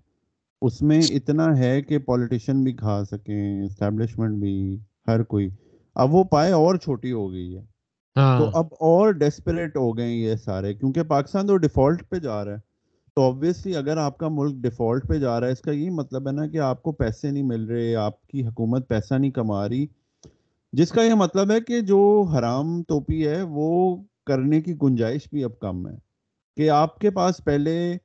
[0.62, 5.48] اس میں اتنا ہے کہ پولیٹیشین بھی کھا سکیں اسٹیبلشمنٹ بھی ہر کوئی۔
[5.94, 7.60] اب وہ پائے اور چھوٹی ہو گئی ہے۔
[8.14, 12.44] تو ہاں۔ اب اور ڈیسپریٹ ہو گئے یہ سارے کیونکہ پاکستان تو ڈیفالٹ پہ جا
[12.44, 12.58] رہا ہے۔
[13.14, 16.26] تو آبویسلی اگر آپ کا ملک ڈیفالٹ پہ جا رہا ہے اس کا یہی مطلب
[16.26, 19.68] ہے نا کہ آپ کو پیسے نہیں مل رہے آپ کی حکومت پیسہ نہیں کما
[19.68, 19.86] رہی۔
[20.72, 25.44] جس کا یہ مطلب ہے کہ جو حرام توپی ہے وہ کرنے کی گنجائش بھی
[25.44, 25.94] اب کم ہے۔
[26.56, 27.96] کہ آپ کے پاس پہلے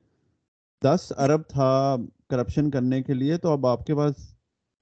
[0.84, 1.96] دس ارب تھا
[2.30, 4.14] کرپشن کرنے کے لیے تو اب آپ کے پاس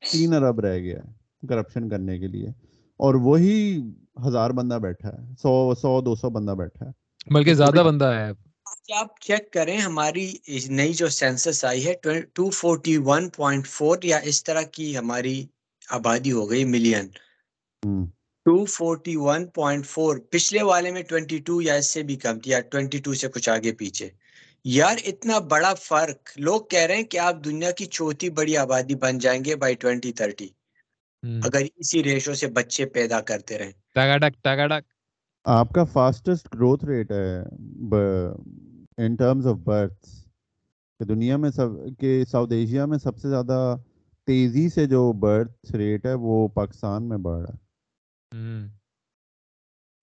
[0.03, 1.11] تین ارب رہ گیا ہے
[1.49, 2.49] کرپشن کرنے کے لیے
[3.01, 3.57] اور وہی
[4.27, 6.91] ہزار بندہ بیٹھا ہے سو سو دو سو بندہ بیٹھا ہے۔
[7.31, 8.31] بلکہ زیادہ بندہ ہے۔
[8.95, 10.27] آپ چیک کریں ہماری
[10.71, 11.93] نئی جو سینسس آئی ہے
[12.35, 15.37] two forty one point four یا اس طرح کی ہماری
[15.89, 17.07] آبادی ہو گئی million
[18.47, 22.39] two forty one point four پچھلے والے میں ٹوینٹی ٹو یا اس سے بھی کم
[22.41, 24.09] تھی یا ٹوینٹی ٹو سے کچھ آگے پیچھے۔
[24.65, 28.95] یار اتنا بڑا فرق۔ لوگ کہہ رہے ہیں کہ آپ دنیا کی چوتھی بڑی آبادی
[28.95, 30.49] بن جائیں گے بائی ٹوینٹی تھرٹی
[31.43, 33.73] اگر اسی ریشو سے بچے پیدا کرتے رہیں۔
[35.47, 37.39] آپ کا فاسٹسٹ گروتھ ریٹ ہے
[38.99, 40.07] ان ٹرمز آف برتھ
[41.01, 41.69] دنیا میں سب
[42.01, 43.59] کہ ساؤتھ ایشیا میں سب سے زیادہ
[44.29, 47.61] تیزی سے جو برتھ ریٹ ہے وہ پاکستان میں بڑھ رہا ہے۔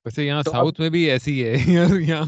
[0.10, 1.54] ویسے یہاں ساؤتھ میں بھی ایسی ہے۔
[2.10, 2.26] یہاں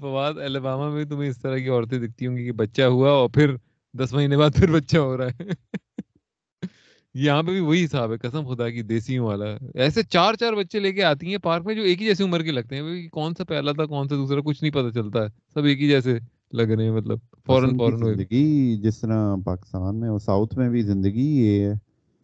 [0.00, 3.28] فواد الباما میں تمہیں اس طرح کی عورتیں دکھتی ہوں گی کہ بچہ ہوا اور
[3.30, 3.54] پھر
[3.94, 5.48] دس مہینے بعد پھر بچہ ہو رہا ہے۔
[7.14, 10.78] یہاں پہ بھی وہی حساب ہے قسم خدا کی دیسیوں والا۔ ایسے چار چار بچے
[10.78, 13.34] لے کے آتی ہیں پارک میں جو ایک ہی جیسی عمر کے لگتے ہیں کون
[13.34, 16.18] سا پہلا تھا کون سا دوسرا کچھ نہیں پتا چلتا۔ ہے سب ایک ہی جیسے
[16.52, 21.26] لگ رہے ہیں مطلب فورن فورن زندگی جس طرح پاکستان میں ساؤتھ میں بھی زندگی
[21.36, 21.74] یہ ہے۔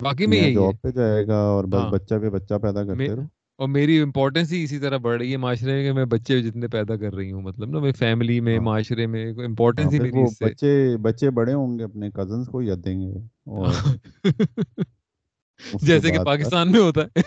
[0.00, 3.16] باقی میں یہی جاب پہ جائے گا اور بس ہاں۔ بچہ پہ بچہ پیدا کرتے
[3.16, 6.68] رہو۔ اور میری امپورٹینس ہی اسی طرح بڑھ رہی ہے معاشرے میں میں بچے جتنے
[6.68, 10.04] پیدا کر رہی ہوں مطلب نا میں فیملی میں ہاں۔ معاشرے میں امپورٹینس ہی ہاں،
[10.04, 13.00] پھر میری وہ اس سے۔ بچے بچے بڑے ہوں گے اپنے کزنس کو یاد دیں
[13.00, 13.12] گے۔
[13.46, 13.72] اور
[15.82, 17.20] جیسے کہ پاکستان میں ہوتا ہے۔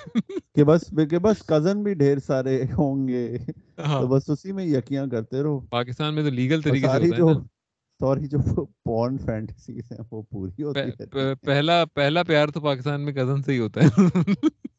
[0.56, 3.38] کہ بس کہ بس کزن بھی ڈھیر سارے ہوں گے۔
[3.80, 7.40] ہاں۔ تو بس اسی میں یقیاں کرتے رہو۔ پاکستان میں تو لیگل طریقے سے ہوتا
[7.40, 7.46] ہے
[8.00, 13.14] سوری جو پورن فینٹیسیز ہیں وہ پوری ہوتی ہیں۔ پہلا پہلا پیار تو پاکستان میں
[13.14, 13.88] کزن سے ہی ہوتا ہے۔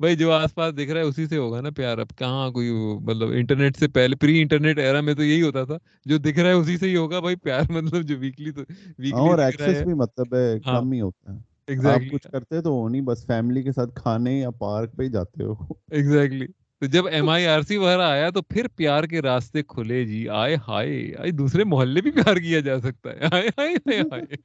[0.00, 2.70] بھائی جو آس پاس دکھ رہا ہے اسی سے ہوگا نا پیار اب کہاں کوئی
[3.02, 6.48] مطلب انٹرنیٹ سے پہلے پری انٹرنیٹ ایرا میں تو یہی ہوتا تھا جو دکھ رہا
[6.48, 8.60] ہے اسی سے ہی ہوگا بھائی پیار مطلب جو ویکلی تو
[8.98, 12.70] ویکلی اور ایکسس بھی مطلب ہے کم ہی ہوتا ہے آپ ایگزیکٹلی کچھ کرتے تو
[12.70, 15.52] ہو نہیں بس فیملی کے ساتھ کھانے یا پارک پہ ہی جاتے ہو
[15.90, 16.46] ایگزیکٹلی
[16.82, 20.28] تو جب ایم آئی آر سی وغیرہ آیا تو پھر پیار کے راستے کھلے جی
[20.28, 24.36] آئے ہائے آئے دوسرے محلے بھی پیار کیا جا سکتا ہے آئے ہائے ہائے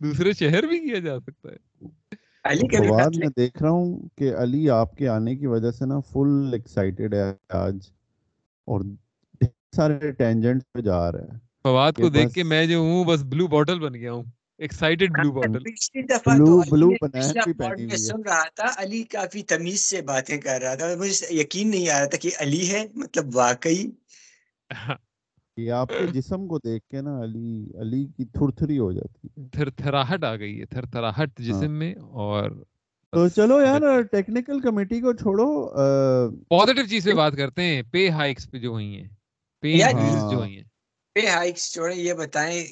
[0.00, 1.56] دوسرے شہر بھی کیا جا سکتا ہے
[2.46, 5.86] علی کے فواد میں دیکھ رہا ہوں کہ علی آپ کے آنے کی وجہ سے
[5.86, 7.24] نا فل ایکسائٹیڈ ہے
[7.56, 7.76] آج
[8.68, 8.80] اور
[9.76, 13.46] سارے ٹینجنٹ پہ جا رہا ہے فواد کو دیکھ کے میں جو ہوں بس بلو
[13.48, 14.22] بوٹل بن گیا ہوں
[14.60, 17.30] ایکسائٹیڈ بلو بوٹل پچھلی دفعہ بلو بلو میں
[17.70, 21.70] ہوئی ہے۔ سن رہا تھا علی کافی تمیز سے باتیں کر رہا تھا مجھے یقین
[21.70, 23.86] نہیں آ رہا تھا کہ علی ہے مطلب واقعی۔
[25.56, 29.28] یہ آپ کے جسم کو دیکھ کے نا علی علی کی تھر تھری ہو جاتی
[29.28, 32.50] ہے۔ تھر تھراہٹ آ گئی ہے تھر تھراہٹ ہاں۔ جسم میں اور
[33.12, 35.46] تو چلو یار ٹیکنیکل کمیٹی کو چھوڑو
[36.50, 39.08] پازیٹیو چیز پہ بات کرتے ہیں پے ہائکس پہ جو ہوئی ہیں
[39.62, 40.64] پے انکریز جو ہاں۔ ہوئی ہیں۔
[41.16, 42.64] پے ہائکس چھوڑیں یہ بتائیں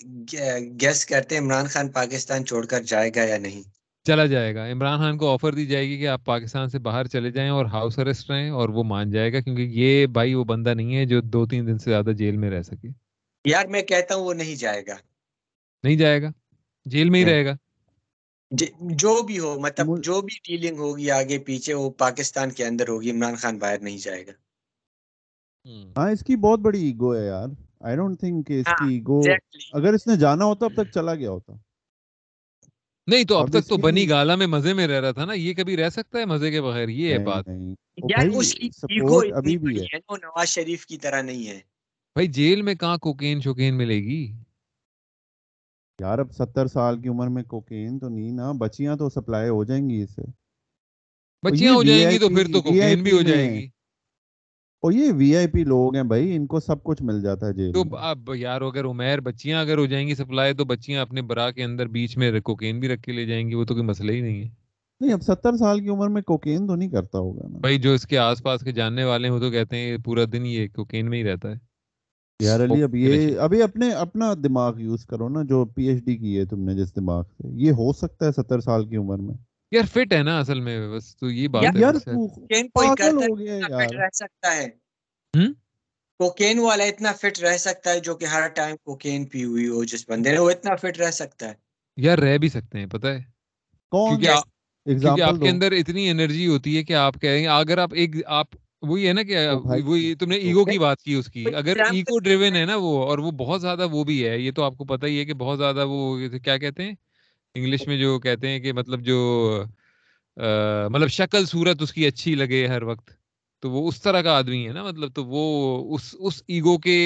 [0.80, 3.62] گیس کرتے ہیں عمران خان پاکستان چھوڑ کر جائے گا یا نہیں؟
[4.06, 7.06] چلا جائے گا۔ عمران خان کو آفر دی جائے گی کہ آپ پاکستان سے باہر
[7.06, 10.44] چلے جائیں اور ہاؤس اریسٹ رہیں اور وہ مان جائے گا کیونکہ یہ بھائی وہ
[10.44, 12.88] بندہ نہیں ہے جو دو تین دن سے زیادہ جیل میں رہ سکے۔
[13.44, 14.96] یار میں کہتا ہوں وہ نہیں جائے گا۔
[15.84, 16.30] نہیں جائے گا؟
[16.86, 17.54] جیل میں ہی رہے گا۔
[18.96, 23.10] جو بھی ہو مطلب جو بھی ڈیلنگ ہوگی آگے پیچھے وہ پاکستان کے اندر ہوگی
[23.10, 24.32] عمران خان باہر نہیں جائے گا۔
[25.96, 27.48] ہاں اس کی بہت بڑی ایگو ہے یار۔
[27.80, 29.20] آئی ڈونٹ تھنک اس ہاں کی ایگو.
[29.72, 31.52] اگر اس نے جانا ہوتا اب تک چلا گیا ہوتا۔
[33.06, 35.32] نہیں تو اب تک اس تو بنی گالا میں مزے میں رہ رہا تھا نا
[35.32, 37.48] یہ کبھی رہ سکتا ہے مزے کے بغیر؟ یہ ہے بات۔
[38.38, 38.54] اس
[39.34, 41.56] ابھی بھی ہے۔ نواز شریف کی طرح نہیں ہے۔
[42.16, 44.32] بھائی جیل میں کہاں کوکین شوکین ملے گی؟
[46.00, 49.64] یار اب ستر سال کی عمر میں کوکین تو نہیں نا بچیاں تو سپلائی ہو
[49.64, 50.22] جائیں گی اسے۔
[51.42, 53.68] بچیاں ہو جائیں گی تو پھر تو کوکین بھی ہو جائے گی۔
[54.84, 57.52] اور یہ وی آئی پی لوگ ہیں بھائی ان کو سب کچھ مل جاتا ہے
[57.52, 61.22] جیل تو اب یار اگر عمیر بچیاں اگر ہو جائیں گی سپلائی تو بچیاں اپنے
[61.22, 63.86] برا کے اندر بیچ میں کوکین بھی رکھ کے لے جائیں گی وہ تو کوئی
[63.86, 64.48] مسئلہ ہی نہیں ہے۔
[65.00, 67.92] نہیں اب ستر سال کی عمر میں کوکین تو نہیں کرتا ہوگا نا۔ بھائی جو
[67.92, 70.68] اس کے آس پاس کے جاننے والے ہیں وہ تو کہتے ہیں پورا دن یہ
[70.74, 71.56] کوکین میں ہی رہتا ہے۔
[72.40, 76.16] یار علی اب یہ ابھی اپنے اپنا دماغ یوز کرو نا جو پی ایچ ڈی
[76.16, 79.18] کی ہے تم نے جس دماغ سے۔ یہ ہو سکتا ہے ستر سال کی عمر
[79.18, 79.34] میں۔
[79.74, 82.88] یار فٹ ہے نا اصل میں بس تو یہ بات ہے۔ یار کوکین کوئی
[83.38, 84.68] گیا ہے فٹ رہ سکتا ہے؟
[86.18, 89.84] کوکین والا اتنا فٹ رہ سکتا ہے جو کہ ہر ٹائم کوکین پی ہوئی ہو
[89.84, 91.54] جس بندے نے وہ اتنا فٹ رہ سکتا ہے۔
[91.96, 93.18] یار رہ بھی سکتے ہیں پتہ ہے۔
[93.90, 97.90] کون کیونکہ آپ کے اندر اتنی انرجی ہوتی ہے کہ آپ کہیں گے اگر آپ
[97.92, 98.46] ایک آپ
[98.82, 101.76] وہی ہے نا کہ بھائی وہی تم نے ایگو کی بات کی اس کی۔ اگر
[101.92, 104.76] ایگو ڈریون ہے؟ نا وہ اور وہ بہت زیادہ وہ بھی ہے یہ تو آپ
[104.76, 106.92] کو پتہ ہی ہے کہ بہت زیادہ وہ کیا کہتے ہیں؟
[107.54, 109.18] انگلش میں جو کہتے ہیں کہ مطلب جو
[110.90, 113.10] مطلب شکل صورت اس کی اچھی لگے ہر وقت،
[113.62, 115.44] تو وہ اس طرح کا آدمی ہے نا مطلب تو وہ
[115.94, 116.96] اس اس ایگو کے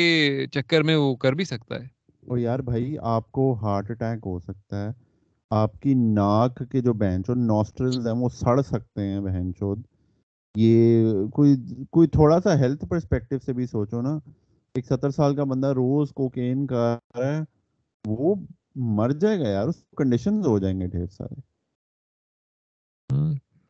[0.52, 1.86] چکر میں وہ کر بھی سکتا ہے۔
[2.22, 4.90] اور یار بھائی، آپ کو ہارٹ اٹیک ہو سکتا ہے،
[5.50, 9.82] آپ کی ناک کے جو بہن چود نوسٹرلز ہیں، وہ سڑ سکتے ہیں بہن چود۔
[10.54, 11.54] یہ کوئی
[11.90, 14.18] کوئی تھوڑا سا ہیلتھ پرسپیکٹیو سے بھی سوچو نا،
[14.74, 17.40] ایک ستر سال کا بندہ روز کوکین کر رہا ہے،
[18.04, 18.34] وہ
[18.78, 21.40] مر جائے گا یار اس کنڈیشنز ہو جائیں گے ڈھیر سارے۔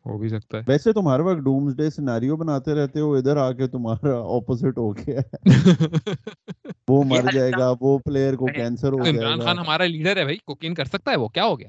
[0.06, 3.36] ہو بھی سکتا ہے۔ ویسے تم ہر وقت ڈومز ڈے سیناریو بناتے رہتے ہو ادھر
[3.36, 5.44] آ کے تمہارا اپوزٹ ہو گیا۔ ہے
[6.88, 10.22] وہ مر جائے گا وہ پلیئر کو۔ کینسر ہو جائے عمران خان ہمارا لیڈر ہے
[10.22, 11.68] بھائی کوکین کر سکتا ہے وہ؟ کیا ہو گیا؟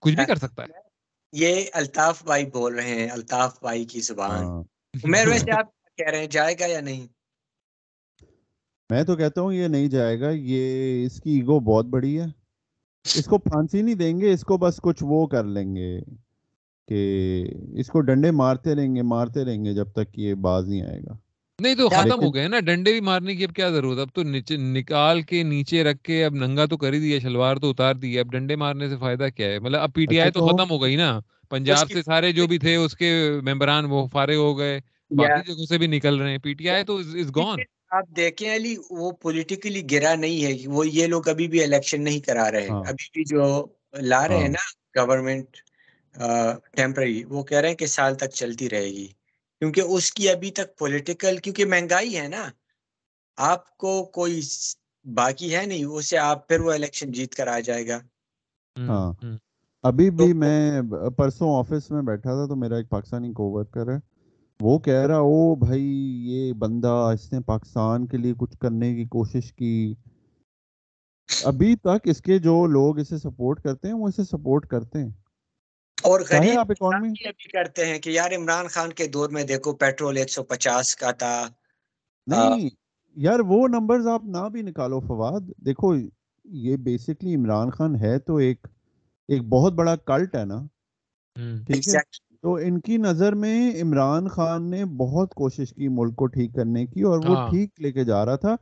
[0.00, 0.78] کچھ بھی کر سکتا ہے۔
[1.32, 4.62] یہ الطاف بھائی بول رہے ہیں الطاف بھائی کی زبان۔ ہاں۔
[5.04, 7.06] عمیر ویسے آپ کہہ رہے ہیں جائے گا یا نہیں؟
[8.90, 12.26] میں تو کہتا ہوں یہ نہیں جائے گا یہ اس کی ایگو بہت بڑی ہے۔
[13.04, 16.00] اس کو پھانسی نہیں دیں گے اس کو بس کچھ وہ کر لیں گے
[16.88, 20.82] کہ اس کو ڈنڈے مارتے رہیں گے مارتے رہیں گے جب تک یہ باز نہیں
[20.82, 21.16] آئے گا۔
[21.58, 24.22] نہیں تو ختم ہو گئے نا ڈنڈے بھی مارنے کی اب کیا ضرورت؟ اب تو
[24.22, 27.94] نیچے نکال کے نیچے رکھ کے اب ننگا تو کر ہی دیا شلوار تو اتار
[27.94, 30.70] دی اب ڈنڈے مارنے سے فائدہ کیا ہے؟ مطلب اب پی ٹی آئی تو ختم
[30.70, 34.58] ہو گئی نا۔ پنجاب سے سارے جو بھی تھے اس کے ممبران وہ فارغ ہو
[34.58, 37.58] گئے باقی جگہوں سے بھی نکل رہے ہیں۔ پی ٹی آئی تو از گون
[37.90, 42.20] آپ دیکھیں علی وہ پولیٹیکلی گرا نہیں ہے۔ وہ یہ لوگ ابھی بھی الیکشن نہیں
[42.20, 43.42] کرا رہے۔ ہاں۔ ابھی بھی جو
[44.02, 44.64] لا رہے ہیں ہاں۔ نا
[44.96, 45.56] گورنمنٹ
[46.74, 49.06] ٹیمپرری وہ کہہ رہے ہیں کہ سال تک چلتی رہے گی۔
[49.62, 52.42] کیونکہ اس کی ابھی تک پولیٹیکل کیونکہ مہنگائی ہے نا۔
[53.38, 54.40] آپ کو کوئی
[55.04, 57.98] باقی ہے نہیں۔ اسے آپ پھر وہ الیکشن جیت کر آ جائے گا۔
[58.76, 59.12] ہاں۔
[59.84, 60.60] ابھی بھی میں
[61.16, 63.98] پرسوں آفس میں بیٹھا تھا تو میرا ایک پاکستانی کو ورکر ہے۔
[64.60, 65.84] وہ کہہ رہا او بھائی
[66.30, 69.94] یہ بندہ اس نے پاکستان کے لیے کچھ کرنے کی کوشش کی۔
[71.44, 75.10] ابھی تک اس کے جو لوگ اسے سپورٹ کرتے ہیں وہ اسے سپورٹ کرتے ہیں۔
[76.02, 76.72] اور غریب
[77.52, 81.10] کرتے ہیں کہ یار عمران خان کے دور میں دیکھو پیٹرول ایک سو پچاس کا
[81.10, 81.48] تھا۔
[82.26, 82.68] نہیں
[83.16, 85.94] یار وہ نمبرز آپ نہ بھی نکالو فواد۔ دیکھو
[86.44, 88.66] یہ بیسکلی عمران خان ہے تو ایک
[89.28, 90.66] ایک بہت بڑا کلٹ ہے نا۔
[91.66, 96.26] ٹھیک ہے؟ تو ان کی نظر میں عمران خان نے بہت کوشش کی ملک کو
[96.26, 98.56] ٹھیک کرنے کی اور وہ ہاں۔ ٹھیک لے کے جا رہا تھا۔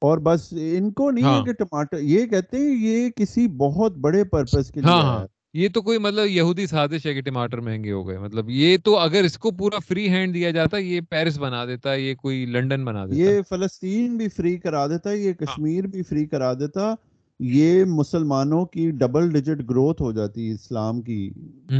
[0.00, 3.96] اور بس ان کو نہیں ہے ہاں۔ کہ ٹماٹر یہ کہتے ہیں یہ کسی بہت
[3.96, 7.92] بڑے پرپز کے لیے ہاں، یہ تو کوئی مطلب یہودی سازش ہے کہ ٹماٹر مہنگے
[7.92, 11.38] ہو گئے۔ مطلب یہ تو اگر اس کو پورا فری ہینڈ دیا جاتا یہ پیرس
[11.38, 15.86] بنا دیتا یہ کوئی لنڈن بنا دیتا۔ یہ فلسطین بھی فری کرا دیتا یہ کشمیر
[15.86, 16.94] بھی فری کرا دیتا۔
[17.40, 21.30] یہ مسلمانوں کی ڈبل ڈیجٹ گروتھ ہو جاتی اسلام کی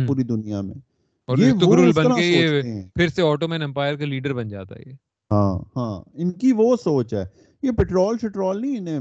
[0.07, 0.88] پوری دنیا میں۔
[1.29, 2.62] اور یہ تو بن کے یہ
[2.95, 4.93] پھر سے آٹومین امپائر کا لیڈر بن جاتا ہے
[5.31, 7.25] ہاں ہاں ان کی وہ سوچ ہے۔
[7.62, 9.01] یہ پیٹرول شٹرول نہیں انہیں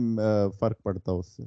[0.60, 1.44] فرق پڑتا اس سے۔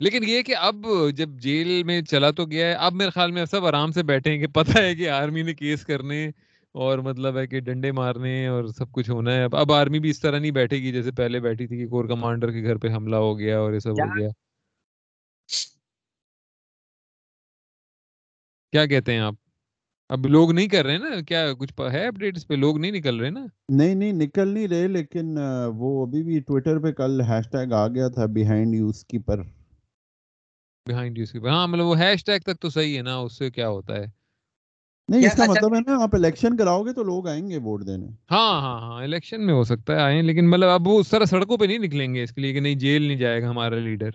[0.00, 3.44] لیکن یہ کہ اب جب جیل میں چلا تو گیا ہے اب میرے خیال میں
[3.44, 6.30] سب آرام سے بیٹھے ہیں کہ پتہ ہے کہ آرمی نے کیس کرنے
[6.74, 10.20] اور مطلب ہے کہ ڈنڈے مارنے اور سب کچھ ہونا ہے۔ اب آرمی بھی اس
[10.20, 13.16] طرح نہیں بیٹھے گی جیسے پہلے بیٹھی تھی کہ کور کمانڈر کے گھر پہ حملہ
[13.16, 14.28] ہو گیا اور یہ سب ہو گیا۔
[18.72, 19.41] کیا کہتے ہیں آپ؟
[20.10, 23.20] اب لوگ نہیں کر رہے نا کیا کچھ ہے اپڈیٹ اس پہ؟ لوگ نہیں نکل
[23.20, 25.36] رہے نا؟ نہیں نہیں نکل نہیں رہے لیکن
[25.76, 29.42] وہ ابھی بھی ٹویٹر پہ کل ہیش ٹیگ آ گیا تھا بیہائنڈ یوز کیپر
[30.86, 33.50] بیہائنڈ یوز کیپر ہاں مطلب وہ ہیش ٹیگ تک تو صحیح ہے نا اس سے
[33.50, 34.06] کیا ہوتا ہے؟
[35.08, 37.86] نہیں اس کا مطلب ہے نا آپ الیکشن کراؤ گے تو لوگ آئیں گے ووٹ
[37.86, 41.08] دینے۔ ہاں ہاں ہاں الیکشن میں ہو سکتا ہے آئیں لیکن مطلب اب وہ اس
[41.08, 43.50] طرح سڑکوں پہ نہیں نکلیں گے اس کے لیے کہ نہیں جیل نہیں جائے گا
[43.50, 44.10] ہمارا لیڈر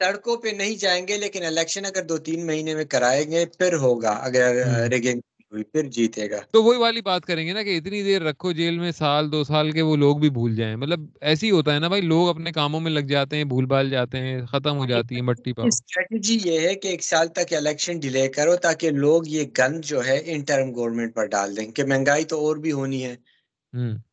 [0.00, 3.74] سڑکوں پہ نہیں جائیں گے لیکن الیکشن اگر دو تین مہینے میں کرائیں گے پھر
[3.74, 5.20] ہوگا اگر ریگنگ
[5.52, 8.52] ہوئی پھر جیتے گا۔ تو وہی والی بات کریں گے نا کہ اتنی دیر رکھو
[8.52, 11.74] جیل میں سال دو سال کے وہ لوگ بھی بھول جائیں۔ مطلب ایسے ہی ہوتا
[11.74, 14.78] ہے نا بھائی لوگ اپنے کاموں میں لگ جاتے ہیں بھول بھال جاتے ہیں ختم
[14.78, 18.56] ہو جاتی ہے مٹی پر اسٹریٹجی یہ ہے کہ ایک سال تک الیکشن ڈیلے کرو
[18.56, 22.56] تاکہ لوگ یہ گند جو ہے انٹرم گورنمنٹ پر ڈال دیں کہ مہنگائی تو اور
[22.56, 23.16] بھی ہونی ہے۔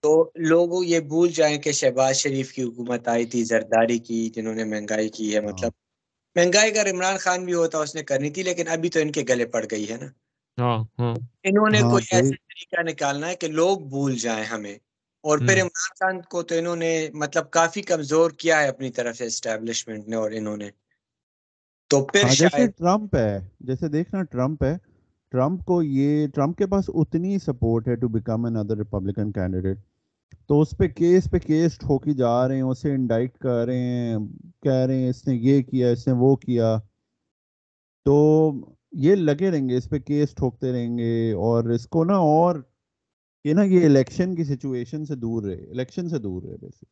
[0.02, 0.12] تو
[0.44, 4.64] لوگ یہ بھول جائیں کہ شہباز شریف کی حکومت آئی تھی زرداری کی جنہوں نے
[4.64, 5.72] مہنگائی کی ہے مطلب
[6.36, 9.24] مہنگائی اگر عمران خان بھی ہوتا اس نے کرنی تھی لیکن ابھی تو ان کے
[9.30, 10.08] گلے پڑ گئی ہے نا۔
[10.58, 14.78] ہاں، ہاں۔ انہوں نے ہاں، کوئی ایسا طریقہ نکالنا ہے کہ لوگ بھول جائیں ہمیں۔
[15.24, 19.18] اور پھر عمران خان کو تو انہوں نے مطلب کافی کمزور کیا ہے اپنی طرف
[19.18, 20.70] سے اسٹیبلشمنٹ نے اور انہوں نے۔
[21.92, 24.76] تو پھر جیسے ٹرمپ ہے جیسے دیکھنا ٹرمپ ہے
[25.32, 29.78] ٹرمپ کو یہ، ٹرمپ کے پاس اتنی سپورٹ ہے to become another Republican candidate
[30.48, 34.18] تو اس پہ کیس پہ کیس ٹھوکی جا رہے ہیں، اسے انڈائٹ کر رہے ہیں،
[34.62, 36.78] کہہ رہے ہیں اس نے یہ کیا، اس نے وہ کیا۔
[38.06, 38.16] تو
[38.92, 42.56] یہ لگے رہیں گے، اس پہ کیس ٹھوکتے رہیں گے اور اس کو نا اور
[43.46, 46.86] یہ نا یہ الیکشن کی سچویشن سے دور رہے الیکشن سے دور رہے بیسک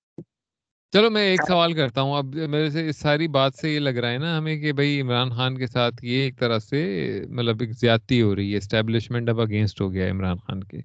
[0.95, 3.89] چلو میں ایک سوال کرتا ہوں۔ اب میرے سے اس ساری بات سے یہ لگ
[3.89, 6.81] رہا ہے نا ہمیں کہ بھائی عمران خان کے ساتھ یہ ایک طرح سے
[7.29, 10.77] مطلب ایک زیادتی ہو رہی ہے۔ اسٹیبلشمنٹ اب اگینسٹ ہو گیا عمران خان کے۔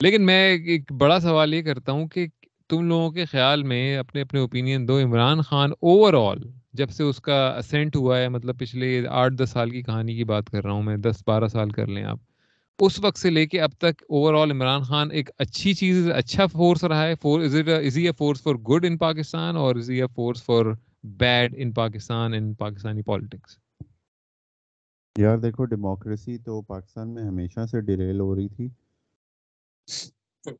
[0.00, 2.26] لیکن میں ایک بڑا سوال یہ کرتا ہوں کہ
[2.68, 6.38] تم لوگوں کے خیال میں اپنے اپنے اوپینین دو عمران خان اوور آل
[6.72, 10.24] جب سے اس کا اسینٹ ہوا ہے مطلب پچھلے آٹھ دس سال کی کہانی کی
[10.24, 12.18] بات کر رہا ہوں میں دس بارہ سال کر لیں آپ۔
[12.78, 16.46] اس وقت سے لے کے اب تک اوور آل عمران خان ایک اچھی چیز اچھا
[16.46, 20.06] فورس رہا ہے۔ For is is a force for good in Pakistan اور is a
[20.14, 20.64] force for
[21.18, 23.58] bad in Pakistan in Pakistani politics
[25.16, 28.68] یار دیکھو ڈیموکریسی تو پاکستان میں ہمیشہ سے ڈیریل ہو رہی تھی۔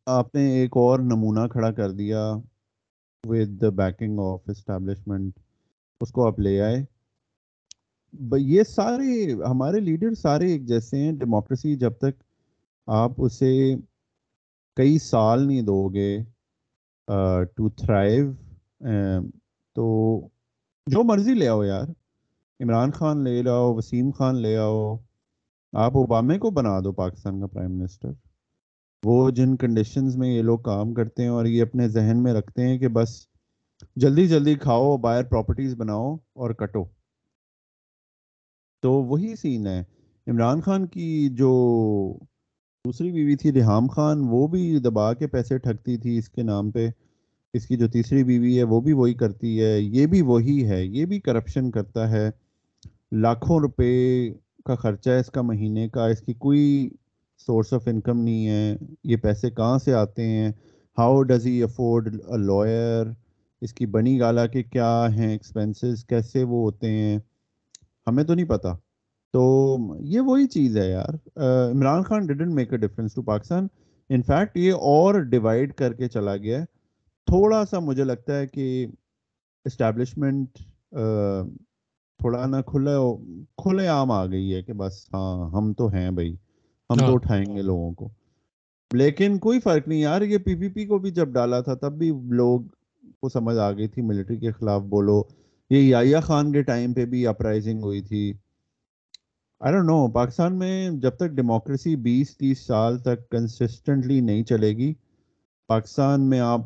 [0.06, 2.20] آپ نے ایک اور نمونہ کھڑا کر دیا
[3.24, 5.38] with the backing of establishment
[6.00, 6.84] اس کو آپ لے آئے۔
[8.38, 12.22] یہ سارے ہمارے لیڈر سارے ایک جیسے ہیں ڈیموکریسی جب تک
[12.86, 13.74] آپ اسے
[14.76, 16.16] کئی سال نہیں دو گے
[17.56, 18.32] ٹو تھرائیو
[19.76, 19.86] تو
[20.86, 21.84] جو مرضی لے آؤ یار،
[22.60, 24.96] عمران خان لے لاؤ وسیم خان لے آؤ،
[25.72, 28.10] آپ اوبامے کو بنا دو پاکستان کا پرائم منسٹر
[29.02, 32.66] وہ جن کنڈیشنز میں یہ لوگ کام کرتے ہیں اور یہ اپنے ذہن میں رکھتے
[32.66, 33.26] ہیں کہ بس
[33.96, 36.84] جلدی جلدی کھاؤ باہر پراپرٹیز بناؤ اور کٹو۔
[38.84, 39.84] تو وہی سین ہے۔
[40.26, 41.50] عمران خان کی جو
[42.84, 46.70] دوسری بیوی تھی ریحام خان، وہ بھی دبا کے پیسے ٹھگتی تھی اس کے نام
[46.70, 46.90] پہ۔
[47.54, 50.84] اس کی جو تیسری بیوی ہے، وہ بھی وہی کرتی ہے۔ یہ بھی وہی ہے۔
[50.84, 52.30] یہ بھی کرپشن کرتا ہے۔
[53.12, 54.32] لاکھوں روپے
[54.64, 56.90] کا خرچہ ہے اس کا مہینے کا۔ اس کی کوئی
[57.46, 60.48] سورس آف انکم نہیں ہے۔ یہ پیسے کہاں سے آتے ہیں؟
[60.98, 63.06] How does he afford lawyer
[63.60, 67.18] اس کی بنی گالا کے کیا ہیں؟ ایکسپینسز کیسے وہ ہوتے ہیں؟
[68.06, 68.72] ہمیں تو نہیں پتا۔
[69.34, 71.14] تو یہ وہی چیز ہے یار۔
[71.70, 73.66] Imran Khan didn't make a difference to Pakistan.
[74.10, 76.64] In fact یہ اور ڈیوائڈ کر کے چلا گیا ہے۔
[77.26, 78.86] تھوڑا سا مجھے لگتا ہے کہ
[79.64, 80.58] اسٹیبلشمنٹ
[82.20, 82.96] تھوڑا نا کھلے
[83.56, 86.36] کھلے عام آ گئی ہے کہ بس ہاں ہم تو ہیں بھائی۔
[86.90, 88.08] ہم تو ہاں۔ اٹھائیں گے لوگوں کو۔
[88.90, 91.92] لیکن کوئی فرق نہیں یار یہ پی پی پی کو بھی جب ڈالا تھا تب
[91.98, 92.60] بھی لوگ
[93.20, 95.22] کو سمجھ آ گئی تھی ملٹری کے خلاف بولو۔
[95.70, 98.32] یہ یا خان کے ٹائم پہ بھی اپرائزنگ ہوئی تھی۔
[99.60, 104.76] آئی ڈونٹ نو پاکستان میں جب تک ڈیموکریسی بیس تیس سال تک کنسسٹنٹلی نہیں چلے
[104.76, 104.94] گی،
[105.66, 106.60] پاکستان میں آپ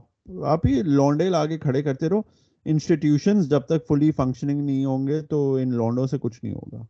[0.45, 2.21] آپ ہی لونڈے لا کے کھڑے کرتے رہو۔
[2.65, 6.83] انسٹیٹیوشنز جب تک فلی فنکشننگ نہیں ہوں گے تو ان لونڈوں سے کچھ نہیں ہوگا۔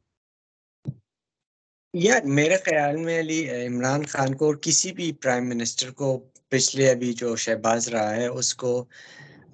[1.94, 6.90] یار میرے خیال میں علی، عمران خان کو اور کسی بھی پرائم منسٹر کو پچھلے
[6.90, 8.84] ابھی جو شہباز رہا ہے، اس کو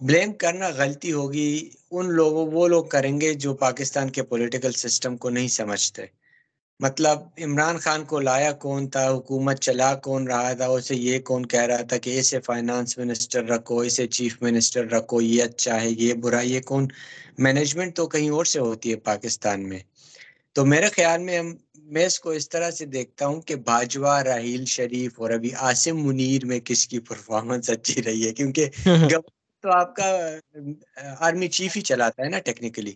[0.05, 5.17] بلیم کرنا غلطی ہوگی، ان لوگوں، وہ لوگ کریں گے جو پاکستان کے پولیٹیکل سسٹم
[5.17, 6.03] کو نہیں سمجھتے۔
[6.81, 11.47] مطلب عمران خان کو لایا کون تھا، حکومت چلا کون رہا تھا، اسے یہ کون
[11.47, 15.91] کہہ رہا تھا کہ اسے فائنانس منسٹر رکھو، اسے چیف منسٹر رکھو، یہ اچھا ہے،
[15.91, 16.89] یہ برا یہ کون؟
[17.39, 19.79] مینجمنٹ تو کہیں اور سے ہوتی ہے پاکستان میں۔
[20.53, 24.19] تو میرے خیال میں ہم، میں اس کو اس طرح سے دیکھتا ہوں کہ باجوہ،
[24.19, 28.69] راہیل شریف اور ابھی آصم منیر میں کس کی پرفارمنس اچھی رہی ہے، کیونکہ
[29.65, 30.07] تو آپ کا
[31.19, 32.93] آرمی چیف ہی چلاتا ہے نا ٹیکنیکلی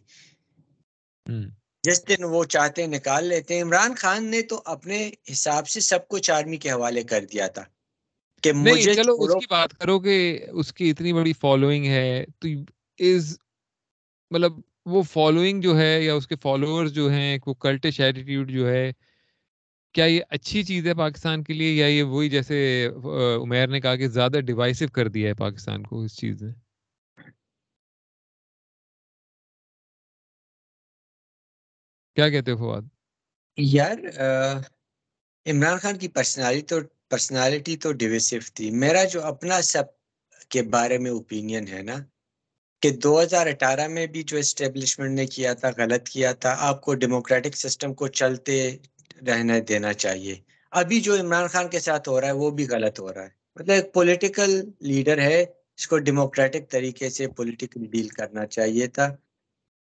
[1.85, 4.99] جس دن وہ چاہتے نکال لیتے ہیں۔ عمران خان نے تو اپنے
[5.33, 7.65] حساب سے سب کچھ آرمی کے حوالے کر دیا تھا
[8.43, 10.17] کہ مجھے چلو اس کی بات کرو کہ
[10.53, 12.49] اس کی اتنی بڑی فالوئنگ ہے۔ تو
[12.99, 13.37] از
[14.31, 14.53] مطلب
[14.87, 18.91] وہ فالوئنگ جو ہے یا اس کے فالوور جو ہیں وہ کلٹش ایٹیٹیوڈ جو ہے
[19.99, 22.59] کیا یہ اچھی چیز ہے پاکستان کے لیے یا یہ وہی جیسے
[23.43, 26.53] عمیر نے کہا کہ زیادہ ڈیوائسو کر دیا ہے پاکستان کو اس چیز نے؟
[32.17, 32.83] کیا کہتے ہو فواد؟
[33.59, 33.97] یار
[35.47, 39.85] عمران خان کی پرسنالٹی تو پرسنالٹی تو ڈیویسو تھی۔ میرا جو اپنا سب
[40.51, 41.97] کے بارے میں اوپینین ہے نا،
[42.83, 46.83] کہ دو ہزار اٹھارہ میں بھی جو اسٹیبلشمنٹ نے کیا تھا، غلط کیا تھا، آپ
[46.83, 48.77] کو ڈیموکریٹک سسٹم کو چلتے
[49.27, 50.35] رہنے دینا چاہیے۔
[50.73, 53.29] ابھی جو عمران خان کے ساتھ ہو رہا ہے وہ بھی غلط ہو رہا ہے۔
[53.57, 54.51] مطلب ایک پولیٹیکل
[54.83, 55.41] لیڈر ہے
[55.77, 59.09] اس کو ڈیموکریٹک طریقے سے پولیٹیکل ڈیل کرنا چاہیے تھا۔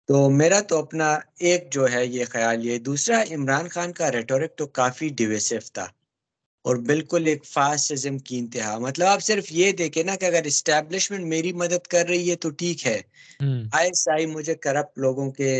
[0.08, 1.08] تو میرا تو اپنا
[1.40, 5.86] ایک جو ہے یہ خیال یہ۔ دوسرا عمران خان کا ریٹورک تو کافی ڈیویسو تھا
[6.64, 11.24] اور بالکل ایک فاسٹزم کی انتہا۔ مطلب آپ صرف یہ دیکھیں نا کہ اگر اسٹیبلشمنٹ
[11.26, 13.00] میری مدد کر رہی ہے تو ٹھیک ہے۔
[13.72, 15.50] آئی سائی مجھے کرپٹ لوگوں کے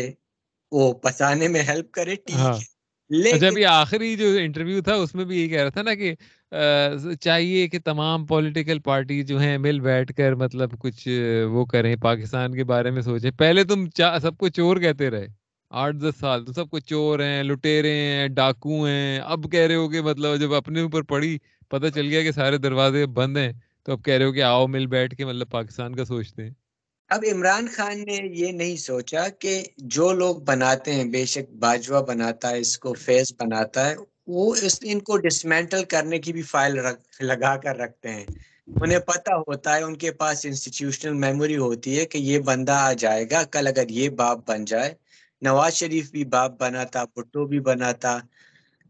[0.71, 2.74] وہ پسانے میں ہیلپ کرے ٹھیک ہاں۔ ہے۔
[3.09, 6.13] اچھا ابھی آخری جو انٹرویو تھا، اس میں بھی یہ کہہ رہا تھا نا کہ
[7.21, 11.07] چاہیے کہ تمام پولیٹیکل پارٹی جو ہیں مل بیٹھ کر مطلب کچھ
[11.51, 13.85] وہ کریں، پاکستان کے بارے میں سوچیں۔ پہلے تم
[14.21, 15.27] سب کو چور کہتے رہے۔
[15.71, 19.75] آٹھ دس سال تو سب کو چور ہیں، لٹیرے ہیں، ڈاکو ہیں۔ اب کہہ رہے
[19.75, 21.37] ہو کہ مطلب جب اپنے اوپر پڑی،
[21.71, 23.51] پتہ چل گیا کہ سارے دروازے بند ہیں۔
[23.85, 26.53] تو اب کہہ رہے ہو کہ آؤ مل بیٹھ کے مطلب پاکستان کا سوچتے ہیں۔
[27.09, 32.01] اب عمران خان نے یہ نہیں سوچا کہ جو لوگ بناتے ہیں، بے شک باجوہ
[32.01, 33.95] بناتا ہے، اس کو فیس بناتا ہے،
[34.27, 38.25] وہ اس ان کو ڈسمینٹل کرنے کی بھی فائل رکھ، لگا کر رکھتے ہیں۔
[38.81, 42.93] انہیں پتا ہوتا ہے، ان کے پاس انسٹیٹیوشنل میموری ہوتی ہے کہ یہ بندہ آ
[42.93, 44.93] جائے گا۔ کل اگر یہ باپ بن جائے،
[45.41, 48.19] نواز شریف بھی باپ بنا تھا بھٹو بھی بنا تھا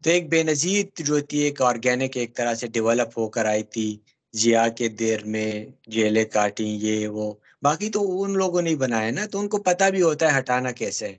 [0.03, 3.63] تو ایک بے نظیر جو تھی، ایک آرگینک ایک طرح سے ڈیولپ ہو کر آئی
[3.63, 3.97] تھی۔
[4.33, 9.25] جیا کے دیر میں جیلیں کاٹی یہ وہ۔ باقی تو ان لوگوں نے بنایا نا
[9.27, 11.13] تو ان کو پتا بھی ہوتا ہے ہٹانا کیسے۔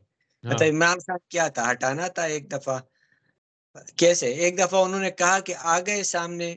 [0.44, 2.78] مطلب عمران خان کیا تھا ہٹانا تھا ایک دفعہ
[3.98, 6.54] کیسے ایک دفعہ انہوں نے کہا کہ آ گئے سامنے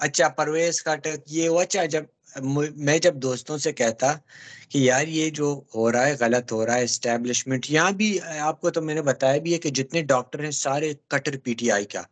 [0.00, 2.04] اچھا پرویز کاٹک یہ وہ اچھا جب
[2.78, 4.12] میں جب دوستوں سے کہتا
[4.70, 8.08] کہ یار یہ جو ہو رہا ہے غلط ہو رہا ہے اسٹیبلشمنٹ یہاں بھی
[8.40, 11.54] آپ کو تو میں نے بتایا بھی ہے کہ جتنے ڈاکٹر ہیں سارے کٹر پی
[11.54, 12.02] ٹی آئی کا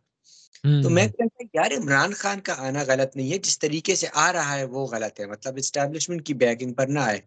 [0.63, 4.31] تو میں کہتا یار عمران خان کا آنا غلط نہیں ہے جس طریقے سے آ
[4.33, 7.19] رہا ہے وہ غلط ہے۔ مطلب اسٹیبلشمنٹ کی بیکنگ پر نہ آئے۔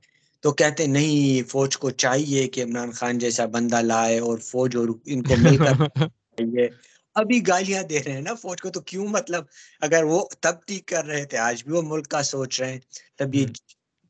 [0.45, 1.17] تو کہتے نہیں
[1.49, 5.57] فوج کو چاہیے کہ عمران خان جیسا بندہ لائے اور فوج اور ان کو مل
[5.59, 5.75] کر
[6.39, 6.69] چاہیے۔
[7.17, 9.45] ابھی گالیاں دے رہے ہیں نا فوج کو تو کیوں؟ مطلب
[9.81, 12.81] اگر وہ تب ٹھیک کر رہے تھے آج بھی وہ ملک کا سوچ رہے ہیں۔
[13.19, 13.47] تب یہ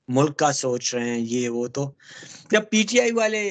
[0.09, 1.91] ملک کا سوچ رہے ہیں یہ وہ۔ تو
[2.51, 3.43] جب پی ٹی آئی والے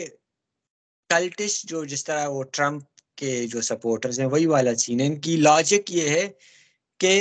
[1.10, 2.84] کلٹس جو جس طرح وہ ٹرمپ
[3.18, 6.28] کے جو سپورٹرز ہیں وہی والا سین ہے۔ ان کی لاجک یہ ہے
[7.00, 7.12] کہ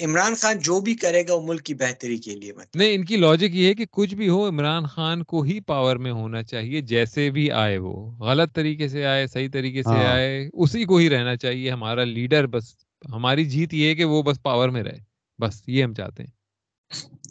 [0.00, 3.04] عمران خان جو بھی کرے گا وہ ملک کی بہتری کے لیے مطلب نہیں ان
[3.04, 6.42] کی لاجک یہ ہے کہ کچھ بھی ہو عمران خان کو ہی پاور میں ہونا
[6.42, 10.84] چاہیے جیسے بھی آئے وہ۔ غلط طریقے سے آئے صحیح طریقے سے ہاں۔ آئے اسی
[10.84, 12.74] کو ہی رہنا چاہیے۔ ہمارا لیڈر بس
[13.12, 14.98] ہماری جیت یہ ہے کہ وہ بس پاور میں رہے۔
[15.38, 16.30] بس یہ ہم چاہتے ہیں۔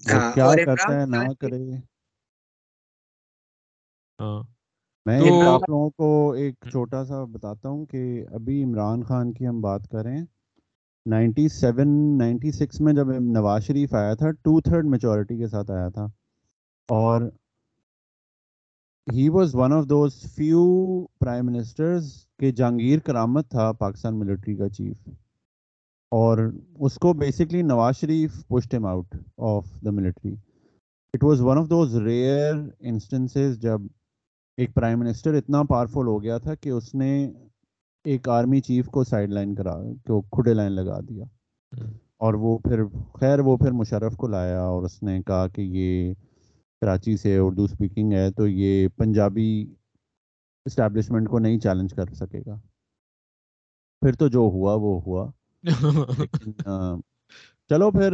[0.08, 1.58] ہاں، کیا کرتا ہے نہ کرے۔
[4.20, 4.42] ہاں۔
[5.08, 9.62] میں آپ لوگوں کو ایک چھوٹا سا بتاتا ہوں کہ ابھی عمران خان کی ہم
[9.62, 10.18] بات کریں
[11.06, 15.72] نائنٹی سیون نائنٹی سکس میں جب نواز شریف آیا تھا ٹو تھرڈ میچورٹی کے ساتھ
[15.72, 16.06] آیا تھا۔
[16.90, 17.22] اور
[19.08, 20.64] he was one of those few
[21.20, 25.08] prime ministers کہ جہانگیر کرامت تھا پاکستان ملٹری کا چیف
[26.12, 26.38] اور
[26.80, 30.36] اس کو basically Nawaz Sharif pushed them out of the military
[31.14, 33.82] it was one of those rare instances جب
[34.58, 37.10] ایک پرائم منسٹر اتنا پاورفل ہو گیا تھا کہ اس نے
[38.06, 39.76] ایک آرمی چیف کو سائڈ لائن کرا
[40.08, 41.26] کو کھڑے لائن لگا دیا۔
[42.18, 42.84] اور وہ پھر
[43.14, 46.14] خیر وہ پھر مشرف کو لایا اور اس نے کہا کہ یہ
[46.82, 49.50] کراچی سے اردو اسپیکنگ ہے تو یہ پنجابی
[50.66, 52.56] اسٹیبلشمنٹ کو نہیں چیلنج کر سکے گا
[54.02, 55.26] پھر تو جو ہوا وہ ہوا
[57.70, 58.14] چلو پھر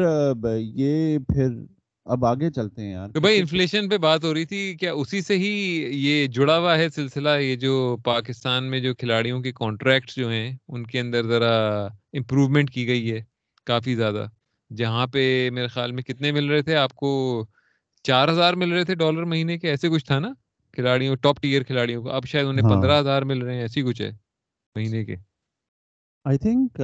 [0.57, 1.49] یہ پھر
[2.07, 5.21] اب آگے چلتے ہیں یار تو بھائی انفلیشن پہ بات ہو رہی تھی کیا اسی
[5.21, 5.49] سے ہی
[5.97, 7.73] یہ جڑا ہوا ہے سلسلہ؟ یہ جو
[8.05, 11.53] پاکستان میں جو کھلاڑیوں کے کانٹریکٹس جو ہیں ان کے اندر ذرا
[12.13, 13.19] امپروومنٹ کی گئی ہے
[13.67, 14.25] کافی زیادہ۔
[14.71, 15.23] جہاں پہ
[15.53, 17.11] میرے خیال میں کتنے مل رہے تھے؟ آپ کو
[18.05, 20.29] چار ہزار مل رہے تھے ڈالر مہینے کے ایسے کچھ تھا نا؟
[20.73, 23.81] کھلاڑیوں ٹاپ ٹیئر کھلاڑیوں کو۔ اب شاید انہیں ہاں۔ پندرہ ہزار مل رہے ہیں ایسی
[23.81, 24.09] کچھ ہے
[24.75, 25.15] مہینے کے۔
[26.25, 26.77] آئی تھنک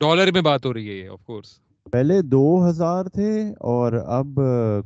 [0.00, 1.58] ڈالر میں بات ہو رہی ہے یہ آف کورس
[1.92, 3.30] پہلے دو ہزار تھے
[3.66, 4.40] اور اب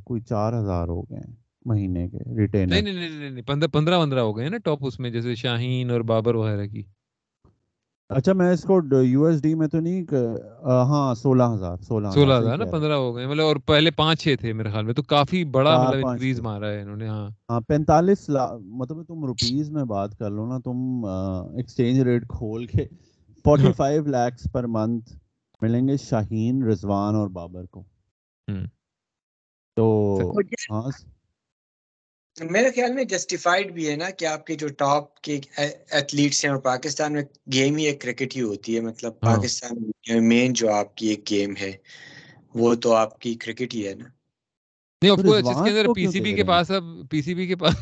[0.05, 1.33] کوئی چار ہزار ہو گئے ہیں
[1.67, 4.59] مہینے کے نہیں ریٹینر نہیں نہیں نہیں نہیں، پندرہ پندرہ پندرہ ہو گئے ہیں نا
[4.65, 6.83] ٹاپ اس میں جیسے شاہین اور بابر وغیرہ کی۔
[8.11, 10.05] اچھا میں اس کو یو ایس ڈی میں تو نہیں
[10.89, 14.35] ہاں سولہ ہزار سولہ سولہ ہزار نا پندرہ ہو گئے مطلب اور پہلے پانچ چھ
[14.41, 17.61] تھے میرے خیال میں تو کافی بڑا مطلب انکریز۔ مارا ہے انہوں نے ہاں۔ ہاں
[17.69, 22.85] پینتالیس لاکھ مطلب تم روپیز میں بات کر لو نا تم ایکسچینج ریٹ کھول کے
[23.45, 25.13] forty five lakhs per month
[25.63, 27.81] ملیں گے شاہین رضوان اور بابر کو۔
[28.49, 28.65] ہم۔
[29.77, 30.19] تو
[30.71, 30.91] ہاں۔
[32.51, 36.53] میرے خیال میں جسٹیفائڈ بھی ہے نا کہ آپ کے جو ٹاپ کے ایتھلیٹس ہیں
[36.53, 40.53] اور پاکستان میں گیم ہی ایک کرکٹ ہی ہوتی ہے۔ مطلب ہاں۔ پاکستان میں مین
[40.53, 41.73] جو آپ کی ایک گیم ہے
[42.55, 44.05] وہ تو آپ کی کرکٹ ہی ہے نا۔
[45.03, 47.47] نہیں آف کورس اس کے اندر پی سی بی کے پاس اب پی سی بی
[47.47, 47.75] کے پاس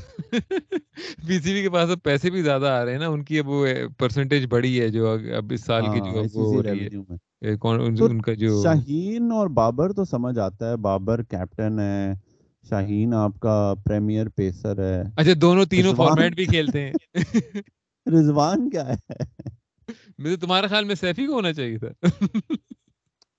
[1.26, 3.38] پی سی بی کے پاس اب پیسے بھی زیادہ آ رہے ہیں نا۔ ان کی
[3.38, 3.66] اب وہ
[3.98, 7.27] پرسنٹیج بڑی ہے جو اب- اس سال کی جو ہاں اب وہ ہو رہی ہے۔
[7.42, 12.12] ان کا جو شاہین اور بابر تو سمجھ آتا ہے بابر کیپٹن ہے
[12.70, 16.92] شاہین آپ کا پریمیئر پیسر ہے۔ اچھا دونوں تینوں فارمیٹ بھی کھیلتے ہیں۔
[18.06, 19.22] رضوان کیا ہے؟
[20.18, 21.88] مجھے تمہارے خیال میں سیفی کو ہونا چاہیے تھا۔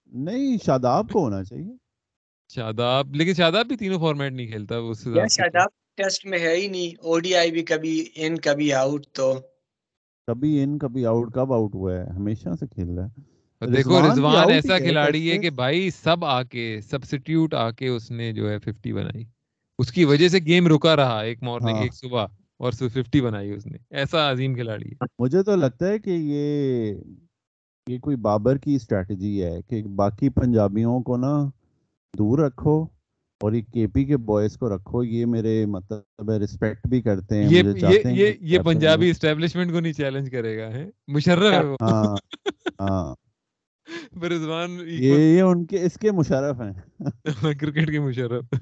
[0.06, 1.74] نہیں شاداب کو ہونا چاہیے۔
[2.54, 4.94] شاداب لیکن شاداب بھی تینوں فارمیٹ نہیں کھیلتا وہ
[5.30, 9.34] شاداب ٹیسٹ میں ہے ہی نہیں۔ او ڈی آئی بھی کبھی ان کبھی آؤٹ تو۔
[10.28, 13.29] کبھی ان کبھی آؤٹ کب آؤٹ ہوا ہے؟ ہمیشہ سے کھیل رہا ہے۔
[13.62, 18.32] دیکھو رضوان ایسا کھلاڑی ہے کہ بھائی سب آ کے سبسٹیوٹ آ کے اس نے
[18.34, 19.24] جو ہے ففٹی بنائی۔
[19.80, 22.26] اس کی وجہ سے گیم رکا رہا ایک مارننگ ہاں۔ ایک صبح
[22.60, 26.96] اور ففٹی بنائی اس نے۔ ایسا عظیم کھلاڑی ہے۔ مجھے تو لگتا ہے کہ یہ
[27.88, 31.34] یہ کوئی بابر کی اسٹریٹجی ہے کہ باقی پنجابیوں کو نا
[32.14, 32.84] دور رکھو
[33.42, 37.50] اور یہ کے پی کے بوائز کو رکھو۔ یہ میرے مطلب رسپیکٹ بھی کرتے ہیں
[38.42, 42.16] یہ پنجابی اسٹیبلشمنٹ کو نہیں چیلنج کرے گا ہے مشرف۔ ہے۔ ہاں
[42.82, 43.16] ہاں۔
[44.24, 46.74] رضوان یہ ان کے اس کے مشرف ہیں۔
[47.60, 48.54] کرکٹ کے مشرف۔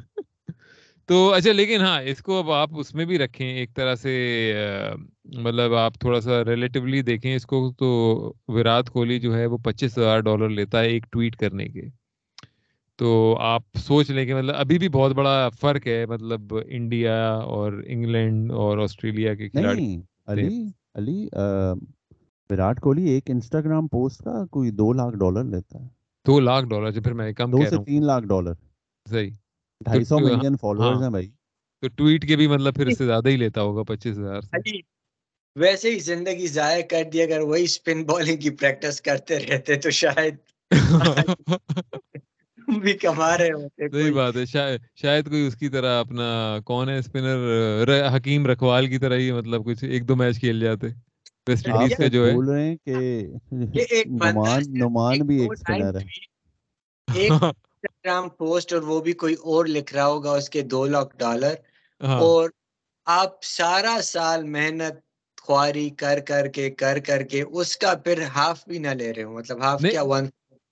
[1.09, 4.13] تو اچھا لیکن ہاں اس کو اب آپ اس میں بھی رکھیں ایک طرح سے
[5.25, 7.87] مطلب آپ تھوڑا سا ریلیٹیولی دیکھیں اس کو تو
[8.47, 11.81] وراٹ کوہلی جو ہے وہ پچیس ہزار ڈالر لیتا ہے ایک ٹویٹ کرنے کے۔
[12.99, 17.83] تو آپ سوچ لیں کہ مطلب ابھی بھی بہت بڑا فرق ہے مطلب انڈیا اور
[17.87, 21.27] انگلینڈ اور آسٹریلیا کے کھلاڑی علی علی
[22.49, 25.87] وراٹ کوہلی ایک انسٹاگرام پوسٹ کا کوئی دو لاکھ ڈالر لیتا ہے۔
[26.27, 28.53] دو لاکھ ڈالر جو پھر میں کم دو سے تین لاکھ ڈالر۔
[29.09, 29.29] صحیح۔
[29.83, 31.31] ڈھائی سو ملین فالوورز ہاں۔ ہیں بھائی۔
[31.81, 34.79] تو ٹویٹ کے بھی مطلب پھر اس سے زیادہ ہی لیتا ہوگا پچیس ہزار علی
[35.55, 39.89] ویسے ہی زندگی ضائع کر دی اگر وہی اسپن بالنگ کی پریکٹس کرتے رہتے تو
[39.89, 40.35] شاید
[42.81, 46.89] بھی کما رہے ہوتے صحیح بات ہے۔ شاید شاید کوئی اس کی طرح اپنا کون
[46.89, 50.87] ہے اسپنر حکیم رکھوال کی طرح ہی مطلب کچھ ایک دو میچ کھیل جاتے۔
[51.47, 52.95] ویسٹ آپ انڈیز کا جو ہے بھول رہے ہیں کہ
[53.91, 56.03] ایک نعمان نعمان بھی دو ایک اسپنر ہے۔
[57.07, 61.17] ایک انسٹاگرام پوسٹ اور وہ بھی کوئی اور لکھ رہا ہوگا اس کے دو لاکھ
[61.17, 61.53] ڈالر
[62.01, 62.49] ہاں۔ اور
[63.07, 64.95] آپ سارا سال محنت
[65.41, 69.23] خواری کر کر کے کر کر کے اس کا پھر ہاف بھی نہ لے رہے
[69.23, 70.25] ہو۔ مطلب ہاف کیا ون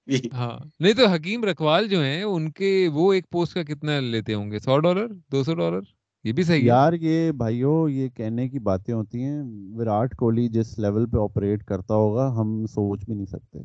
[0.08, 4.00] بھی؟ ہاں۔ نہیں تو حکیم رکھوال جو ہیں ان کے وہ ایک پوسٹ کا کتنا
[4.00, 5.80] لیتے ہوں گے؟ سو ڈالر دو سو ڈالر
[6.26, 9.42] یہ بھی صحیح یار یہ بھائیو یہ کہنے کی باتیں ہوتی ہیں
[9.76, 13.60] وراٹ کوہلی جس لیول پہ آپریٹ کرتا ہوگا ہم سوچ بھی نہیں سکتے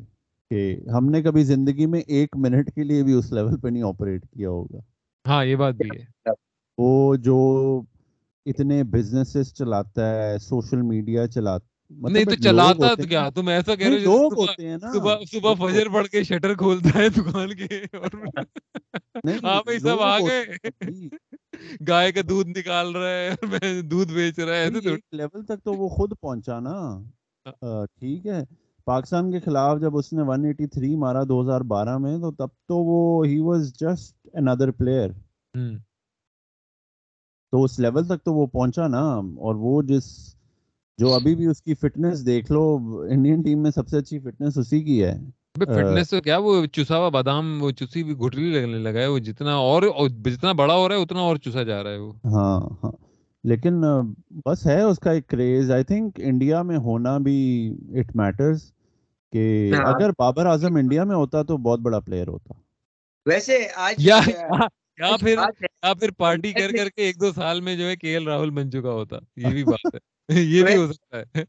[0.51, 3.83] کہ ہم نے کبھی زندگی میں ایک منٹ کے لیے بھی اس لیول پہ نہیں
[3.83, 4.79] آپریٹ کیا ہوگا۔
[5.25, 6.31] ہاں یہ بات بھی ہے۔
[6.77, 7.37] وہ جو
[8.45, 13.75] اتنے بزنسز چلاتا ہے سوشل میڈیا چلاتا مطلب نہیں تو چلاتا تو کیا؟ تم ایسا
[13.75, 16.99] کہہ رہے ہو لوگ جیسے ہوتے ہیں نا۔ صبح صبح فجر پڑھ کے شٹر کھولتا
[16.99, 18.15] ہے دکان کے اور
[19.43, 20.43] ہاں بھائی سب آ گئے۔
[21.87, 24.69] گائے کا دودھ نکال رہا ہے اور میں دودھ بیچ رہا ہے
[25.11, 27.03] لیول تک تو وہ خود پہنچا نا۔
[27.45, 28.43] ہاں۔ ٹھیک ہے۔
[28.85, 33.39] پاکستان کے خلاف جب اس نے 183 مارا 2012 میں تو تب تو وہ he
[33.39, 35.09] was just another player
[37.51, 39.03] تو اس لیول تک تو وہ پہنچا نا۔
[39.37, 40.35] اور وہ جس
[40.97, 42.63] جو ابھی بھی اس کی فٹنس دیکھ لو
[43.09, 45.19] انڈین ٹیم میں سب سے اچھی فٹنس اسی کی ہے۔
[45.55, 49.19] فٹنس تو کیا وہ چسا ہوا بادام وہ چوسی بھی گھٹلی لگنے لگا ہے وہ
[49.19, 49.83] جتنا اور
[50.25, 52.91] جتنا بڑا ہو رہا ہے اتنا اور چوسا جا رہا ہے وہ۔ ہاں ہاں۔
[53.43, 53.81] لیکن
[54.45, 57.37] بس ہے اس کا ایک کریز۔ آئی تھنک انڈیا میں ہونا بھی
[57.95, 58.71] اٹ میٹرز
[59.33, 59.45] کہ
[59.75, 62.53] ہاں۔ اگر بابر اعظم انڈیا میں ہوتا تو بہت بڑا پلیئر ہوتا۔
[63.25, 64.19] ویسے آج یا
[65.19, 65.37] پھر
[65.83, 68.49] یا پھر پارٹی کر کر کے ایک دو سال میں جو ہے کے ایل راہل
[68.49, 69.99] بن چکا ہوتا۔ یہ بھی بات ہے۔
[70.41, 71.43] یہ بھی ہو سکتا ہے۔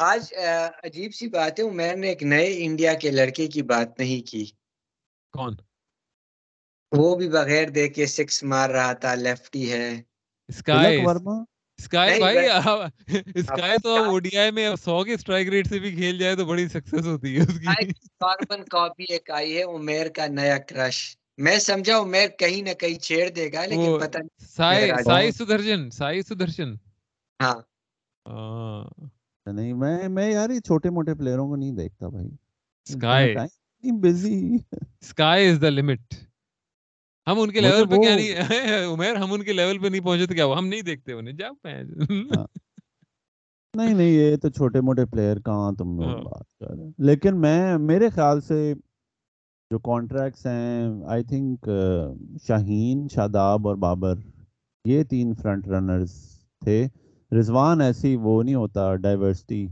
[0.00, 0.22] آج
[0.84, 4.44] عجیب سی بات ہے عمیر نے ایک نئے انڈیا کے لڑکے کی بات نہیں کی۔
[5.34, 5.56] کون؟
[6.92, 9.88] وہ بھی بغیر دیکھے سکس مار رہا تھا لیفٹی ہے۔
[10.48, 11.04] اسکائی
[11.78, 12.38] اسکائی بھائی
[13.36, 14.66] اسکائی تو اب اوڈی آئی میں
[15.04, 17.74] کے اسٹرائک ریٹ سے بھی کھیل جائے تو بڑی سکسیس ہوتی ہے اس کی۔
[18.20, 20.96] کاربن کاپی ایک آئی ہے عمیر کا نیا کرش
[21.38, 25.90] میں سمجھا عمیر کہیں نہ کہیں چھیڑ دے گا لیکن پتہ نہیں سائی سائی سدرشن
[25.92, 26.70] سائی سدرشن
[27.40, 27.58] ہاں۔
[28.26, 28.84] ہاں
[29.46, 32.28] نہیں میں میں یار یہ چھوٹے موٹے پلیئروں کو نہیں دیکھتا بھائی۔
[32.86, 33.34] Sky
[34.00, 34.56] busy
[35.00, 36.14] sky is the limit
[37.26, 38.34] ہم ان کے لیول پہ کیا نہیں
[38.92, 41.34] عمیر ہم ان کے لیول پہ نہیں پہنچے تو کیا ہوا؟ ہم نہیں دیکھتے انہیں۔
[41.34, 42.46] جاؤ ہاں۔
[43.74, 47.40] نہیں نہیں یہ تو چھوٹے موٹے پلیئر کہاں تم لوگ ہاں۔ بات کر رہے لیکن
[47.40, 48.72] میں میرے خیال سے
[49.70, 51.68] جو کانٹریکٹس ہیں آئی تھنک
[52.46, 54.14] شاہین شاداب اور بابر
[54.84, 56.12] یہ تین فرنٹ رنرز
[56.62, 56.86] تھے۔
[57.32, 59.66] رضوان ایسی وہ نہیں ہوتا ڈائیورسٹی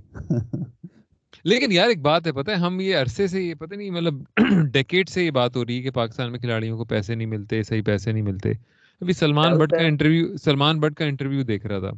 [1.44, 4.14] لیکن یار ایک بات ہے پتہ ہے ہم یہ عرصے سے یہ پتہ نہیں مطلب
[4.72, 7.62] ڈیکیٹ سے یہ بات ہو رہی ہے کہ پاکستان میں کھلاڑیوں کو پیسے نہیں ملتے
[7.62, 8.52] صحیح پیسے نہیں ملتے۔
[9.00, 11.90] ابھی سلمان بٹ کا انٹرویو سلمان بٹ کا انٹرویو دیکھ رہا تھا۔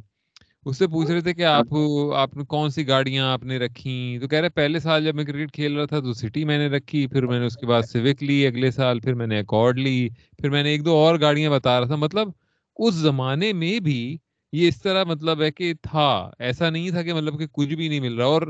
[0.65, 1.73] اس سے پوچھ رہے تھے کہ آپ
[2.15, 5.23] آپ نے کون سی گاڑیاں آپ نے رکھی؟ تو کہہ رہے پہلے سال جب میں
[5.23, 7.81] کرکٹ کھیل رہا تھا تو سٹی میں نے رکھی پھر میں نے اس کے بعد
[7.81, 10.09] سوک لی اگلے سال پھر میں نے اکارڈ لی
[10.39, 12.29] پھر میں نے ایک دو اور گاڑیاں بتا رہا تھا۔ مطلب
[12.77, 14.17] اس زمانے میں بھی
[14.53, 16.07] یہ اس طرح مطلب ہے کہ تھا،
[16.39, 18.41] ایسا نہیں تھا کہ مطلب کہ کچھ بھی نہیں مل رہا اور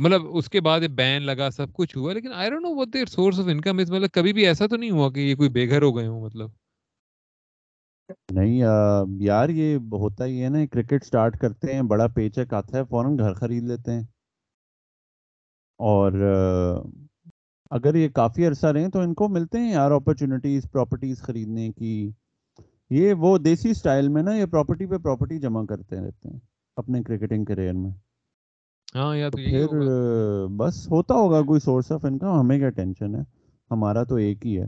[0.00, 3.06] مطلب اس کے بعد بین لگا، سب کچھ ہوا، لیکن I don't know what their
[3.06, 5.68] source of income is مطلب کبھی بھی ایسا تو نہیں ہوا کہ یہ کوئی بے
[5.68, 6.50] گھر ہو گئے ہوں مطلب۔
[8.32, 8.56] نہیں
[9.22, 12.82] یار یہ ہوتا ہی ہے نا، کرکٹ سٹارٹ کرتے ہیں، بڑا پے چیک آتا ہے،
[12.84, 14.02] فوراً گھر خرید لیتے ہیں۔
[15.80, 16.12] اور
[17.70, 22.10] اگر یہ کافی عرصہ رہیں تو ان کو ملتے ہیں یار اپرچونیٹیز پراپرٹیز خریدنے کی۔
[22.90, 26.38] یہ وہ دیسی سٹائل میں نا یہ پراپرٹی پہ پراپرٹی جمع کرتے رہتے ہیں
[26.76, 27.90] اپنے کرکٹنگ کریئر میں۔
[28.94, 29.66] ہاں یا پھر
[30.56, 33.20] بس ہوتا ہوگا کوئی سورس آف انکم ہمیں کیا ٹینشن ہے؟
[33.70, 34.66] ہمارا تو ایک ہی ہے۔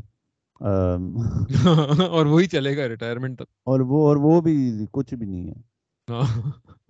[2.09, 5.73] اور وہی چلے گا ریٹائرمنٹ تک اور وہ اور وہ بھی کچھ بھی نہیں ہے۔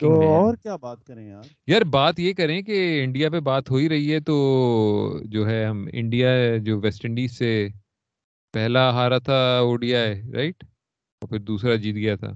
[0.00, 3.76] تو اور کیا بات کریں یار؟ یار بات یہ کریں کہ انڈیا پہ بات ہو
[3.76, 4.36] ہی رہی ہے تو
[5.24, 7.68] جو ہے ہم انڈیا جو ویسٹ انڈیز سے
[8.54, 10.64] پہلا ہارا تھا اوڈیا ہے رائٹ
[11.22, 12.32] اور پھر دوسرا جیت گیا تھا۔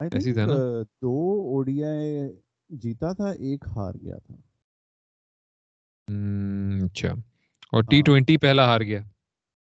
[0.00, 0.56] Think, تھا نا۔
[1.02, 1.14] دو
[1.50, 1.90] اوڈیا
[2.70, 4.36] جیتا تھا ایک ہار گیا تھا۔
[6.84, 7.10] اچھا۔
[7.72, 9.00] اور ٹی ہاں ٹوینٹی پہلا ہار گیا۔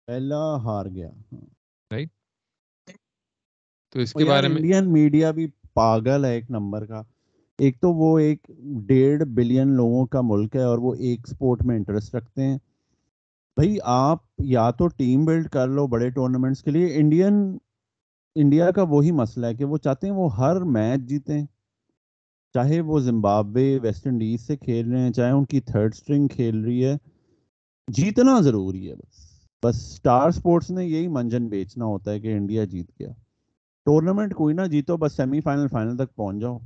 [0.07, 1.45] پہلا ہار گیا ہاں۔
[3.95, 7.01] تو اس کے بارے میں انڈین میڈیا بھی پاگل ہے ایک نمبر کا۔
[7.59, 8.47] ایک تو وہ ایک
[8.87, 12.57] ڈیڑھ بلین لوگوں کا ملک ہے اور وہ ایک سپورٹ میں انٹرسٹ رکھتے ہیں۔
[13.57, 17.57] بھائی آپ یا تو ٹیم بلڈ کر لو بڑے ٹورنامنٹس کے لیے انڈین
[18.35, 21.45] انڈیا کا وہی مسئلہ ہے کہ وہ چاہتے ہیں وہ ہر میچ جیتیں۔
[22.53, 26.63] چاہے وہ زمبابوے ویسٹ انڈیز سے کھیل رہے ہیں، چاہے ان کی تھرڈ سٹرنگ کھیل
[26.63, 26.97] رہی ہے۔
[27.87, 32.65] جیتنا ضروری ہے بس۔ بس سٹار سپورٹس نے یہی منجن بیچنا ہوتا ہے کہ انڈیا
[32.65, 33.09] جیت گیا۔
[33.85, 36.57] ٹورنامنٹ کوئی نہ جیتو، بس سیمی فائنل فائنل تک پہنچ جاؤ۔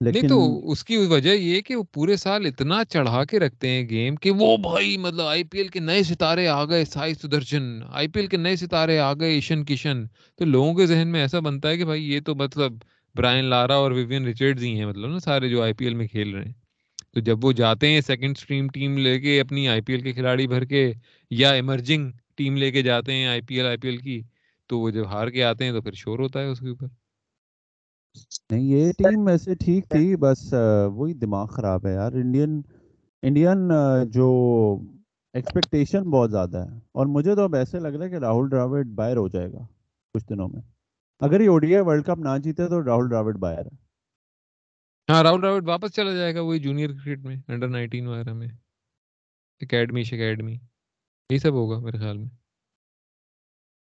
[0.00, 0.38] لیکن تو
[0.70, 4.30] اس کی وجہ یہ کہ وہ پورے سال اتنا چڑھا کے رکھتے ہیں گیم کہ
[4.30, 8.20] وہ بھائی مطلب آئی پی ایل کے نئے ستارے آ گئے سائی سدرشن آئی پی
[8.20, 10.06] ایل کے نئے ستارے آ گئے ایشن کشن۔
[10.38, 12.72] تو لوگوں کے ذہن میں ایسا بنتا ہے کہ بھائی یہ تو مطلب
[13.14, 16.06] برائن لارا اور ویوین ریچرڈز ہی ہیں مطلب نا سارے جو آئی پی ایل میں
[16.06, 16.52] کھیل رہے ہیں۔
[17.14, 20.12] تو جب وہ جاتے ہیں سیکنڈ اسٹریم ٹیم لے کے اپنی آئی پی ایل کے
[20.12, 20.92] کھلاڑی بھر کے
[21.30, 24.20] یا ایمرجنگ ٹیم لے کے جاتے ہیں آئی پی ایل آئی پی ایل کی
[24.70, 26.86] تو وہ جب ہار کے آتے ہیں تو پھر شور ہوتا ہے اس کے اوپر۔
[28.50, 30.54] نہیں یہ ٹیم ایسے ٹھیک تھی بس
[30.94, 32.60] وہی دماغ خراب ہے یار۔ انڈین
[33.22, 33.70] انڈین
[34.10, 34.26] جو
[35.34, 38.86] ایکسپیکٹیشن بہت زیادہ ہے۔ اور مجھے تو اب ایسے لگ رہا ہے کہ راہل ڈراوڈ
[38.94, 39.66] باہر ہو جائے گا
[40.14, 40.62] کچھ دنوں میں۔
[41.20, 43.74] اگر یہ اوڈیا ورلڈ کپ نہ جیتے تو راہل ڈراوڈ باہر ہے۔
[45.08, 48.48] ہاں راہل ڈراوڈ واپس چلا جائے گا وہی جونیئر کرکٹ میں انڈر نائنٹین وغیرہ میں۔
[49.60, 50.52] اکیڈمی اکیڈمی
[51.30, 52.28] یہی سب ہوگا میرے خیال میں۔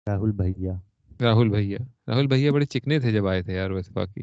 [0.06, 0.74] راہل بھیا۔
[1.22, 4.22] راہل بھیا۔ راہل بھیا بڑے چکنے تھے جب آئے تھے یار ویسے باقی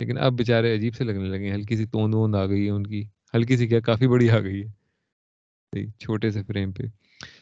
[0.00, 2.86] لیکن اب بےچارے عجیب سے لگنے لگے ہلکی سی توند ووند آ گئی ہے ان
[2.86, 6.82] کی۔ ہلکی سی کیا، کافی بڑی آ گئی ہے۔ چھوٹے سے فریم پہ۔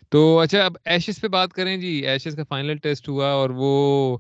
[0.08, 4.18] تو اچھا اب ایشز پہ بات کریں جی۔ ایشز کا فائنل ٹیسٹ ہوا اور وہ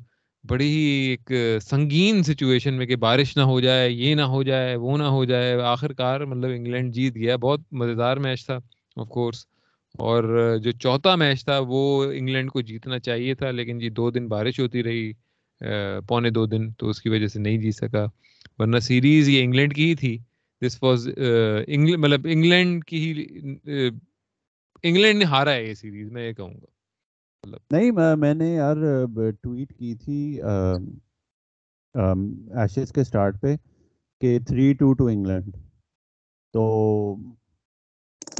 [0.48, 4.76] بڑی ہی ایک سنگین سچویشن میں کہ بارش نہ ہو جائے، یہ نہ ہو جائے،
[4.76, 8.58] وہ نہ ہو جائے۔ آخر کار مطلب انگلینڈ جیت گیا۔ بہت مزیدار میچ تھا
[8.96, 9.46] آف کورس
[9.94, 14.28] اور جو چوتھا میچ تھا وہ انگلینڈ کو جیتنا چاہیے تھا، لیکن جی دو دن
[14.28, 15.12] بارش ہوتی رہی
[16.08, 18.04] پونے دو دن تو اس کی وجہ سے نہیں جیت سکا۔
[18.58, 20.16] ورنہ سیریز یہ انگلینڈ کی ہی تھی۔
[20.62, 23.24] دس واز مطلب انگلینڈ کی ہی
[24.84, 26.66] انگلینڈ نے ہارا ہے یہ سیریز، میں یہ کہوں گا۔
[27.44, 28.76] مطلب نہیں، میں نے یار
[29.42, 30.40] ٹویٹ کی تھی
[31.94, 33.54] ایشز کے سٹارٹ پہ
[34.20, 35.56] کہ تھری ٹو ٹو انگلینڈ
[36.54, 36.62] تو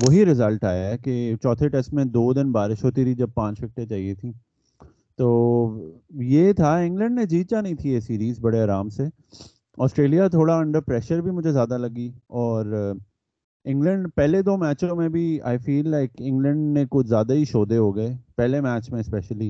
[0.03, 3.63] وہی رزلٹ آیا ہے کہ چوتھے ٹیسٹ میں دو دن بارش ہوتی تھی جب پانچ
[3.63, 4.33] وکٹیں چاہیے تھیں۔
[5.17, 5.29] تو
[6.23, 9.03] یہ تھا، انگلینڈ نے جیتا نہیں تھی یہ سیریز بڑے آرام سے۔
[9.79, 12.95] آسٹریلیا تھوڑا انڈر پریشر بھی مجھے زیادہ لگی اور
[13.65, 17.77] انگلینڈ پہلے دو میچوں میں بھی آئی فیل لائک انگلینڈ نے کچھ زیادہ ہی شودے
[17.77, 19.49] ہو گئے، پہلے میچ میں اسپیشلی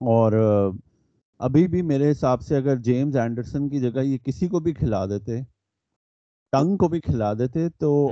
[0.00, 0.32] اور
[1.40, 5.04] ابھی بھی میرے حساب سے اگر جیمز اینڈرسن کی جگہ یہ کسی کو بھی کھلا
[5.06, 5.40] دیتے،
[6.52, 8.10] ٹنگ کو بھی کھلا دیتے تو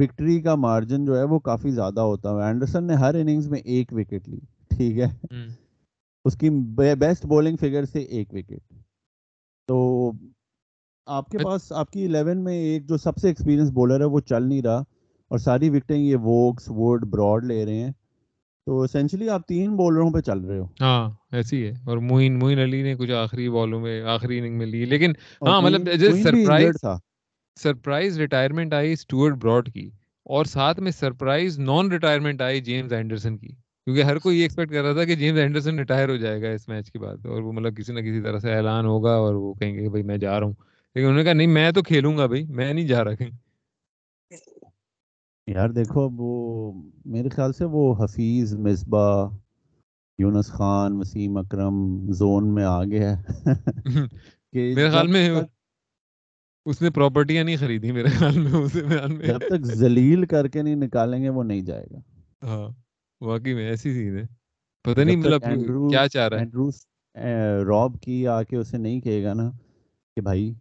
[0.00, 3.58] وکٹری کا مارجن جو ہے وہ کافی زیادہ ہوتا ہے۔ اینڈرسن نے ہر اننگز میں
[3.58, 4.38] ایک وکٹ لی
[4.76, 5.36] ٹھیک ہے؟
[6.24, 6.50] اس کی
[6.98, 8.74] بیسٹ بولنگ فگر سے ایک وکٹ
[9.66, 10.12] تو
[11.06, 14.20] آپ کے پاس آپ کی الیون میں ایک جو سب سے ایکسپیرینس بولر ہے وہ
[14.20, 14.78] چل نہیں رہا
[15.28, 17.90] اور ساری وکٹیں یہ ووکس ووڈ براڈ لے رہے ہیں۔
[18.66, 22.58] تو اسینشلی آپ تین بولروں پہ چل رہے ہو۔ ہاں ایسی ہے۔ اور موین موین
[22.58, 25.12] علی نے کچھ آخری بالوں میں آخری اننگ میں لی۔ لیکن
[25.46, 25.88] ہاں مطلب
[26.22, 26.98] سرپرائز تھا۔
[27.56, 29.90] سرپرائز ریٹائرمنٹ آئی اسٹوارٹ براڈ کی
[30.26, 34.72] اور ساتھ میں سرپرائز نان ریٹائرمنٹ آئی جیمز اینڈرسن کی کیونکہ ہر کوئی یہ ایکسپیکٹ
[34.72, 37.42] کر رہا تھا کہ جیمز اینڈرسن ریٹائر ہو جائے گا اس میچ کے بعد اور
[37.42, 40.04] وہ مطلب کسی نہ کسی طرح سے اعلان ہوگا اور وہ کہیں گے کہ بھائی
[40.04, 40.54] میں جا رہا ہوں
[40.96, 43.30] لیکن انہوں نے کہا نہیں میں تو کھیلوں گا بھائی میں نہیں جا رہا کہیں
[45.46, 46.72] یار دیکھو اب وہ
[47.04, 49.28] میرے خیال سے وہ حفیظ مصباح
[50.18, 51.76] یونس خان وسیم اکرم
[52.12, 53.44] زون میں آ گیا ہے
[54.52, 55.28] میرے خیال میں
[56.66, 60.48] اس نے پراپرٹیاں نہیں خریدی میرے خیال میں اسے بیان میں۔ جب تک ذلیل کر
[60.48, 62.00] کے نہیں نکالیں گے وہ نہیں جائے گا۔
[62.42, 62.68] ہاں
[63.20, 64.22] واقعی میں ایسی چیز ہے۔
[64.84, 65.42] پتہ نہیں مطلب
[65.90, 66.46] کیا چاہ رہا ہے۔
[67.64, 69.50] روب کی آ کے اسے نہیں کہے گا نا
[70.16, 70.52] کہ بھائی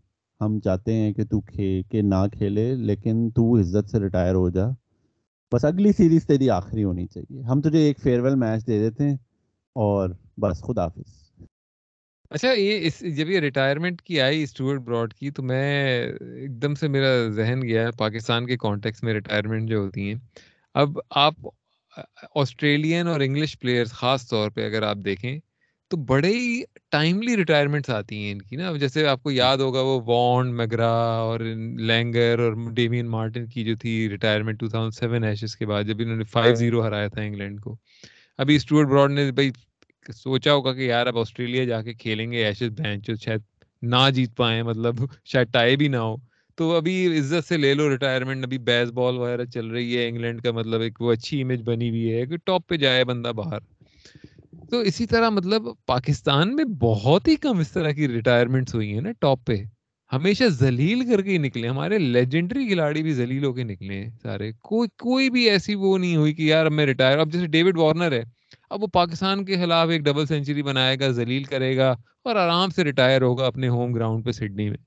[0.42, 4.50] ہم چاہتے ہیں کہ تو کھے کہ نہ کھیلے لیکن تو عزت سے ریٹائر ہو
[4.50, 4.66] جا۔
[5.52, 9.10] بس اگلی سیریز تیری آخری ہونی چاہیے۔ ہم تجھے ایک فیئر ویل میچ دے دیتے
[9.10, 9.16] ہیں
[9.76, 10.10] اور
[10.42, 11.19] بس خدا حافظ
[12.32, 16.76] اچھا یہ اس، جب یہ ریٹائرمنٹ کی آئی اسٹوارٹ براڈ کی، تو میں ایک دم
[16.76, 20.16] سے میرا ذہن گیا پاکستان کے کانٹیکس میں ریٹائرمنٹ جو ہوتی ہیں۔
[20.76, 21.34] اب آپ
[22.36, 25.40] آسٹریلین اور انگلش پلیئرز خاص طور پہ اگر آپ دیکھیں،
[25.92, 26.62] تو بڑے ہی
[26.92, 30.92] ٹائملی ریٹائرمنٹس آتی ہیں ان کی نا۔ جیسے آپ کو یاد ہوگا وہ وانڈ میگرا
[31.20, 31.40] اور
[31.80, 36.00] لینگر اور ڈیمین مارٹن کی جو تھی retirement two thousand seven Ashes کے بعد، جب
[36.00, 37.76] انہوں نے فائیو زیرو ہرایا تھا انگلینڈ کو۔
[38.38, 39.52] ابھی اسٹوارٹ براڈ نے بھائی
[40.08, 43.42] سوچا ہوگا کہ یار اب آسٹریلیا جا کے کھیلیں گے ایشز بینچ شاید
[43.82, 44.96] نہ جیت پائیں مطلب
[45.26, 46.16] شاید ٹائے بھی نہ ہو۔
[46.56, 50.42] تو ابھی عزت سے لے لو ریٹائرمنٹ ابھی بیس بال وغیرہ چل رہی ہے، انگلینڈ
[50.42, 53.60] کا مطلب ایک وہ اچھی امیج بنی ہوئی ہے کہ ٹاپ پہ جائے بندہ باہر۔
[54.70, 59.02] تو اسی طرح مطلب پاکستان میں بہت ہی کم اس طرح کی ریٹائرمنٹس ہوئی ہیں
[59.02, 59.56] نا ٹاپ پہ۔
[60.14, 64.10] ہمیشہ ذلیل کر کے ہی نکلے ہمارے لیجنڈری کھلاڑی بھی ذلیل ہو کے نکلے ہیں
[64.24, 67.78] سارے۔ کوئی کوئی بھی ایسی وہ نہیں ہوئی کہ یار میں ریٹائر اب جیسے ڈیوڈ
[67.78, 68.24] وارنر ہے۔
[68.70, 71.92] اب وہ پاکستان کے خلاف ایک ڈبل سینچری بنائے گا ذلیل کرے گا
[72.24, 74.78] اور آرام سے ریٹائر ہوگا اپنے ہوم گراؤنڈ پہ سڈنی میں۔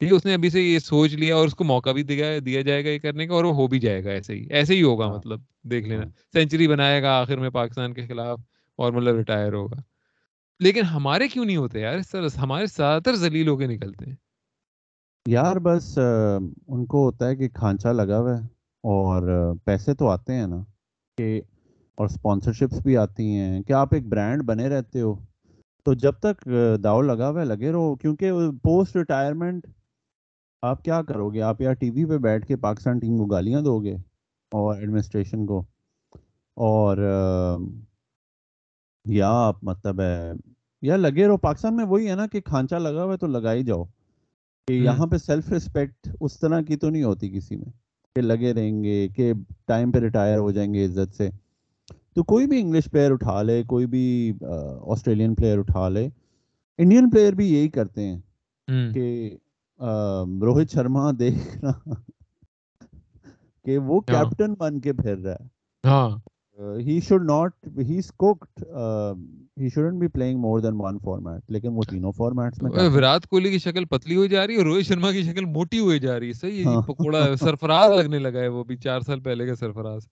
[0.00, 2.26] ٹھیک ہے اس نے ابھی سے یہ سوچ لیا اور اس کو موقع بھی دیا
[2.46, 4.74] دیا جائے گا یہ کرنے کا اور وہ ہو بھی جائے گا ایسے ہی ایسے
[4.74, 8.40] ہی ہوگا ہاں۔ مطلب دیکھ لینا۔ سینچری ہاں۔ بنائے گا آخر میں پاکستان کے خلاف
[8.78, 9.76] اور مطلب ریٹائر ہوگا۔
[10.60, 14.04] لیکن ہمارے کیوں نہیں ہوتے یار؟ اس طرح ہمارے زیادہ تر ذلیل ہو کے نکلتے
[14.04, 14.16] ہیں۔
[15.26, 15.98] یار بس
[16.68, 18.42] ان کو ہوتا ہے کہ کھانچا لگا ہوا ہے
[18.84, 20.56] اور پیسے تو آتے ہیں نا
[21.18, 21.40] کہ
[21.96, 25.14] اور اسپانسرشپس بھی آتی ہیں۔ کہ آپ ایک برانڈ بنے رہتے ہو؟
[25.84, 26.48] تو جب تک
[26.84, 28.32] داؤ لگا ہوا ہے لگے رہو کیونکہ
[28.62, 29.66] پوسٹ ریٹائرمنٹ
[30.62, 33.60] آپ کیا کرو گے؟ آپ یا ٹی وی پہ بیٹھ کے پاکستان ٹیم کو گالیاں
[33.60, 33.94] دو گے
[34.50, 35.64] اور ایڈمنسٹریشن کو۔
[36.56, 36.96] اور
[39.04, 40.32] یا آپ مطلب ہے
[40.82, 43.52] یا لگے رہو پاکستان میں وہی ہے نا کہ کھانچا لگا ہوا ہے تو لگا
[43.52, 43.84] ہی جاؤ۔
[44.66, 47.70] کہ یہاں پہ سیلف رسپیکٹ اس طرح کی تو نہیں ہوتی کسی میں
[48.14, 49.32] کہ لگے رہیں گے کہ
[49.66, 51.30] ٹائم پہ ریٹائر ہو جائیں گے عزت سے۔
[52.16, 56.08] تو کوئی بھی انگلش پلیئر اٹھا لے کوئی بھی آسٹریلین پلیئر اٹھا لے
[56.78, 58.20] انڈین پلیئر بھی یہی کرتے ہیں
[58.94, 59.36] کہ
[60.42, 61.70] روہت شرما دیکھنا
[63.64, 65.46] کہ وہ کیپٹن بن کے پھر رہا ہے۔
[65.84, 66.10] ہاں۔
[66.78, 68.62] He should not he is cooked
[69.60, 73.50] he shouldn't be playing more than one format لیکن وہ تینوں فارمیٹس میں وراٹ کوہلی
[73.50, 76.18] کی شکل پتلی ہوئی جا رہی ہے اور روہت شرما کی شکل موٹی ہوئی جا
[76.20, 79.54] رہی ہے۔ صحیح ہے پکوڑا سرفراز لگنے لگا ہے وہ بھی چار سال پہلے کا
[79.54, 80.06] سرفراز۔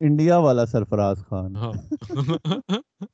[0.00, 1.72] انڈیا والا سرفراز خان۔ ہاں۔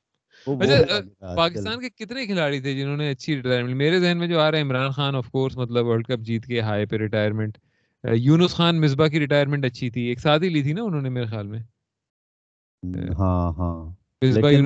[0.60, 1.00] اچھا
[1.34, 4.58] پاکستان کے کتنے کھلاڑی تھے جنہوں نے اچھی ریٹائرمنٹ میرے ذہن میں جو آ رہا
[4.58, 7.58] ہے عمران خان آف کورس مطلب ورلڈ کپ جیت کے ہائی پہ ریٹائرمنٹ
[8.04, 11.08] یونس خان مصباح کی ریٹائرمنٹ اچھی تھی۔ ایک ساتھ ہی لی تھی نا انہوں نے
[11.08, 11.60] میرے خیال میں۔
[13.18, 13.78] ہاں ہاں۔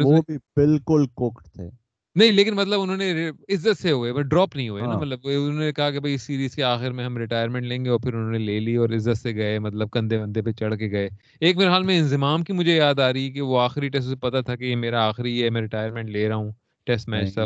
[0.02, 1.68] وہ بھی بالکل کوکڈ تھے۔
[2.14, 5.58] نہیں لیکن مطلب انہوں نے عزت سے ہوئے ڈراپ نہیں ہوئے نا ہاں۔ مطلب انہوں
[5.58, 8.14] نے کہا کہ بھائی اس سیریز کے آخر میں ہم ریٹائرمنٹ لیں گے اور پھر
[8.14, 11.08] انہوں نے لے لی اور عزت سے گئے مطلب کندھے وندے پہ چڑھ کے گئے۔
[11.40, 14.16] ایک میرے حال میں انضمام کی مجھے یاد آ رہی کہ وہ آخری ٹیسٹ سے
[14.16, 16.50] پتا تھا کہ یہ میرا آخری ہے میں ریٹائرمنٹ لے رہا ہوں
[16.84, 17.42] ٹیسٹ میچ تھا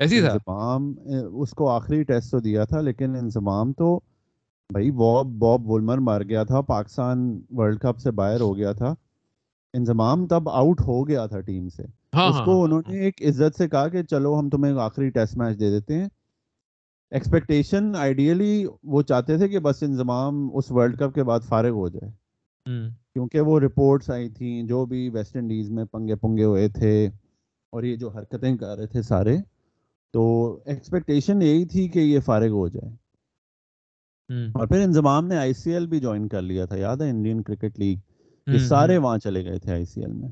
[0.00, 0.78] ایسی تھا؟
[1.32, 4.00] اس کو آخری ٹیسٹ تو دیا تھا لیکن انضمام تو
[4.70, 8.94] بھائی باب باب وولمر مر گیا تھا پاکستان ورلڈ کپ سے باہر ہو گیا تھا۔
[9.74, 13.22] انضمام تب آؤٹ ہو گیا تھا ٹیم سے۔ اس ہاں، کو ہاں، انہوں نے ایک
[13.22, 16.08] عزت سے کہا کہ چلو ہم تمہیں آخری ٹیسٹ میچ دے دیتے ہیں۔
[17.10, 21.88] ایکسپیکٹیشن آئیڈیلی وہ چاہتے تھے کہ بس انضمام اس ورلڈ کپ کے بعد فارغ ہو
[21.88, 22.10] جائے۔
[23.14, 27.06] کیونکہ وہ رپورٹس آئی تھیں جو بھی ویسٹ انڈیز میں پنگے پنگے ہوئے تھے
[27.72, 29.36] اور یہ جو حرکتیں کر رہے تھے سارے
[30.14, 30.22] تو
[30.64, 32.92] ایکسپیکٹیشن یہی تھی کہ یہ فارغ ہو جائے۔
[34.54, 37.42] اور پھر انضمام نے آئی سی ایل بھی جوائن کر لیا تھا یاد ہے انڈین
[37.42, 37.98] کرکٹ لیگ
[38.46, 40.28] یہ سارے وہاں چلے گئے تھے آئی سی ایل میں۔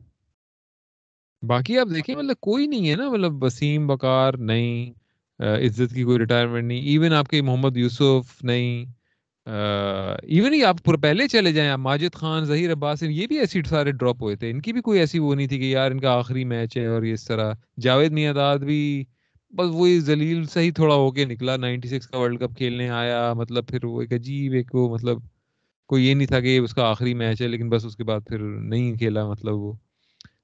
[1.43, 4.93] باقی آپ دیکھیں مطلب کوئی نہیں ہے نا مطلب وسیم بکار نہیں
[5.41, 8.84] عزت کی کوئی ریٹائرمنٹ نہیں ایون آپ کے محمد یوسف نہیں
[9.47, 13.93] ایون ہی آپ پہلے چلے جائیں، آپ ماجد خان، ظہیر عباس، یہ بھی ایسی سارے
[13.93, 16.12] ڈراپ ہوئے تھے، ان کی بھی کوئی ایسی وہ نہیں تھی کہ یار ان کا
[16.12, 19.05] آخری میچ ہے اور اس طرح۔ جاوید میاداد بھی
[19.53, 22.89] بس وہی ذلیل سے ہی تھوڑا ہو کے نکلا نائنٹی سکس کا ورلڈ کپ کھیلنے
[22.91, 25.18] آیا مطلب پھر وہ ایک عجیب ایک وہ مطلب
[25.91, 28.20] کوئی یہ نہیں تھا کہ اس کا آخری میچ ہے، لیکن بس اس کے بعد
[28.28, 29.72] پھر نہیں کھیلا مطلب وہ۔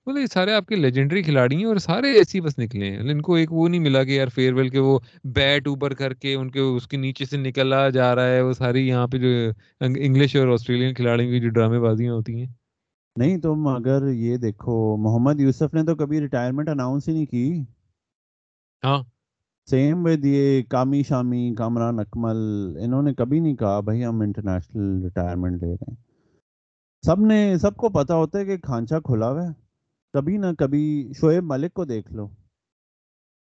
[0.06, 3.20] مطلب یہ سارے آپ کے لیجنڈری کھلاڑی ہیں اور سارے ایسی بس نکلے ہیں۔ ان
[3.22, 6.34] کو ایک وہ نہیں ملا کہ یار فیئر ویل کے وہ بیٹ اوپر کر کے
[6.34, 9.28] ان کے اس کے نیچے سے نکلا جا رہا ہے۔ وہ ساری یہاں پہ جو
[9.80, 12.46] انگلش اور آسٹریلین کھلاڑیوں کی جو ڈرامے بازیاں ہوتی ہیں۔
[13.16, 17.64] نہیں تم اگر یہ دیکھو محمد یوسف نے تو کبھی ریٹائرمنٹ اناؤنس ہی نہیں کی۔
[18.84, 19.02] ہاں۔
[19.70, 22.36] سیم ود یہ کامی شامی کامران اکمل
[22.80, 25.96] انہوں نے کبھی نہیں کہا بھائی ہم انٹرنیشنل ریٹائرمنٹ لے رہے ہیں۔
[27.02, 29.63] سب نے سب کو پتا ہوتا ہے کہ کھانچا کھلا ہوا ہے۔
[30.14, 30.84] کبھی نہ کبھی
[31.20, 32.28] شعیب ملک کو دیکھ لو۔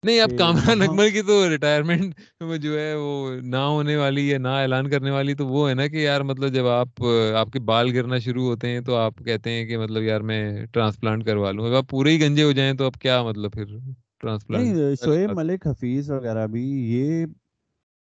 [0.03, 2.19] نہیں اب کامران اکمل کی تو ریٹائرمنٹ
[2.61, 3.09] جو ہے وہ
[3.41, 6.53] نہ ہونے والی یا نہ اعلان کرنے والی تو وہ ہے نا کہ یار مطلب
[6.53, 7.03] جب آپ
[7.35, 10.41] آپ کے بال گرنا شروع ہوتے ہیں تو آپ کہتے ہیں کہ مطلب یار میں
[10.65, 13.77] ٹرانسپلانٹ کروا لوں۔ اگر پورے ہی گنجے ہو جائیں تو اب کیا مطلب پھر
[14.21, 16.63] ٹرانسپلانٹ شعیب ملک حفیظ وغیرہ بھی
[16.93, 17.25] یہ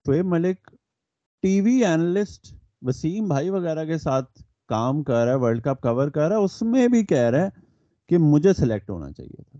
[0.07, 0.71] Shoaib Malik
[1.43, 6.09] T V analyst Wasim بھائی وغیرہ کے ساتھ کام کر رہا ہے ورلڈ کپ کور
[6.09, 7.69] کر رہا ہے اس میں بھی کہہ رہا ہے
[8.11, 9.59] کہ مجھے سلیکٹ ہونا چاہیے تھا۔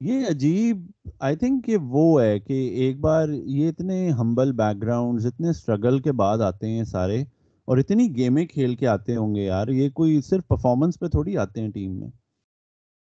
[0.00, 0.86] یہ عجیب
[1.18, 5.98] آئی تھنک کہ وہ ہے کہ ایک بار یہ اتنے ہمبل بیک گراؤنڈ اتنے اسٹرگل
[5.98, 7.22] کے بعد آتے ہیں سارے
[7.68, 11.36] اور اتنی گیمیں کھیل کے آتے ہوں گے یار یہ کوئی صرف پرفارمنس پہ تھوڑی
[11.36, 12.08] آتے ہیں ٹیم میں۔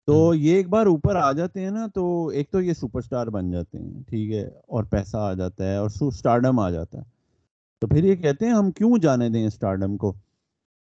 [0.07, 3.27] تو یہ ایک بار اوپر آ جاتے ہیں نا تو ایک تو یہ سپر سٹار
[3.27, 7.03] بن جاتے ہیں ٹھیک ہے اور پیسہ آ جاتا ہے اور اسٹارڈم آ جاتا ہے۔
[7.81, 10.13] تو پھر یہ کہتے ہیں ہم کیوں جانے دیں اسٹارڈم کو؟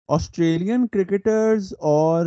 [0.08, 2.26] آسٹریلین کرکٹرز اور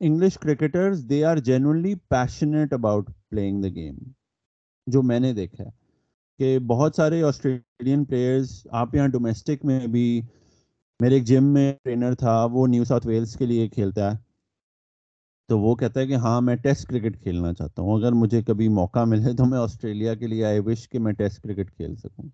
[0.00, 3.94] English cricketers they are genuinely passionate about playing the game
[4.86, 5.70] جو میں نے دیکھا ہے
[6.38, 10.22] کہ بہت سارے آسٹریلین پلیئرز آپ یہاں ڈومیسٹک میں بھی
[11.00, 14.16] میرے ایک جم میں ٹرینر تھا وہ نیو ساؤتھ ویلس کے لیے کھیلتا ہے۔
[15.48, 18.68] تو وہ کہتا ہے کہ ہاں میں ٹیسٹ کرکٹ کھیلنا چاہتا ہوں۔ اگر مجھے کبھی
[18.68, 22.28] موقع ملے تو میں آسٹریلیا کے لیے آئی وش کہ میں ٹیسٹ کرکٹ کھیل سکوں۔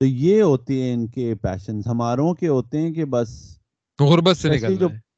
[0.00, 3.58] تو یہ ہوتی ہیں ان کے پیشنز ہماروں کے ہوتے ہیں کہ بس
[3.98, 5.11] غربت سے نکلنا ہے۔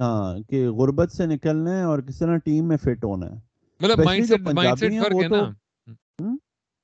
[0.00, 3.36] ہاں کہ غربت سے نکلنا ہے اور کس طرح ٹیم میں فٹ ہونا ہے۔
[3.80, 5.50] مطلب مائنڈ سیٹ مائنڈ سیٹ فرق ہے نا۔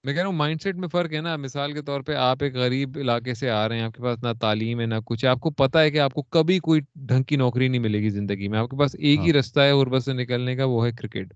[0.05, 2.43] میں کہہ رہا ہوں مائنڈ سیٹ میں فرق ہے نا۔ مثال کے طور پہ آپ
[2.43, 5.27] ایک غریب علاقے سے آ رہے ہیں آپ کے پاس نہ تعلیم ہے نہ کچھ
[5.27, 8.11] آپ کو پتا ہے کہ آپ کو کبھی کوئی ڈھنگ کی نوکری نہیں ملے گی
[8.11, 10.87] زندگی میں۔ آپ کے پاس ایک ہی ہاں۔ رستہ ہے غربت سے نکلنے کا وہ
[10.87, 11.33] ہے کرکٹ۔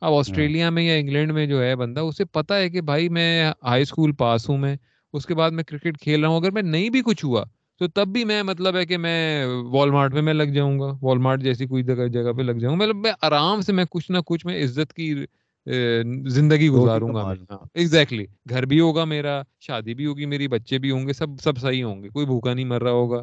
[0.00, 3.28] اب آسٹریلیا میں یا انگلینڈ میں جو ہے بندہ اسے پتا ہے کہ بھائی میں
[3.62, 4.76] ہائی اسکول پاس ہوں میں
[5.14, 7.44] اس کے بعد میں کرکٹ کھیل رہا ہوں۔ اگر میں نہیں بھی کچھ ہوا
[7.80, 10.92] تو تب بھی میں مطلب ہے کہ میں وال مارٹ میں میں لگ جاؤں گا۔
[11.02, 13.84] وال مارٹ جیسی کوئی جگہ جگہ پہ لگ جاؤں گا۔ مطلب میں آرام سے میں
[13.90, 15.12] کچھ نہ کچھ میں عزت کی
[16.28, 17.32] زندگی گزاروں گا
[17.74, 21.58] ایگزیکٹلی گھر بھی ہوگا میرا شادی بھی ہوگی میری بچے بھی ہوں گے سب سب
[21.58, 23.20] صحیح ہوں گے۔ کوئی بھوکا نہیں مر رہا ہوگا۔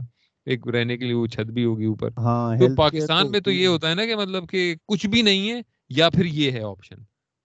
[0.47, 3.67] ایک رہنے کے لیے وہ چھت بھی ہوگی اوپر۔ ہاں تو پاکستان میں تو یہ
[3.67, 6.95] ہوتا ہے نا کہ مطلب کہ کچھ بھی نہیں ہے یا پھر یہ ہے آپشن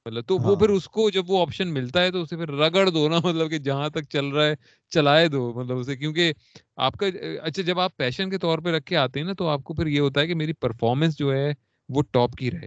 [0.06, 2.88] مطلب تو وہ پھر۔ اس کو جب وہ آپشن ملتا ہے تو اسے پھر رگڑ
[2.90, 4.54] دو نا مطلب کہ جہاں تک چل رہا ہے
[4.92, 6.32] چلائے دو مطلب اسے کیونکہ
[6.78, 7.06] آپ کا
[7.42, 9.74] اچھا جب آپ پیشن کے طور پہ رکھ کے آتے ہیں نا تو آپ کو
[9.74, 11.52] پھر یہ ہوتا ہے کہ میری پرفارمنس جو ہے
[11.88, 12.66] وہ ٹاپ کی رہے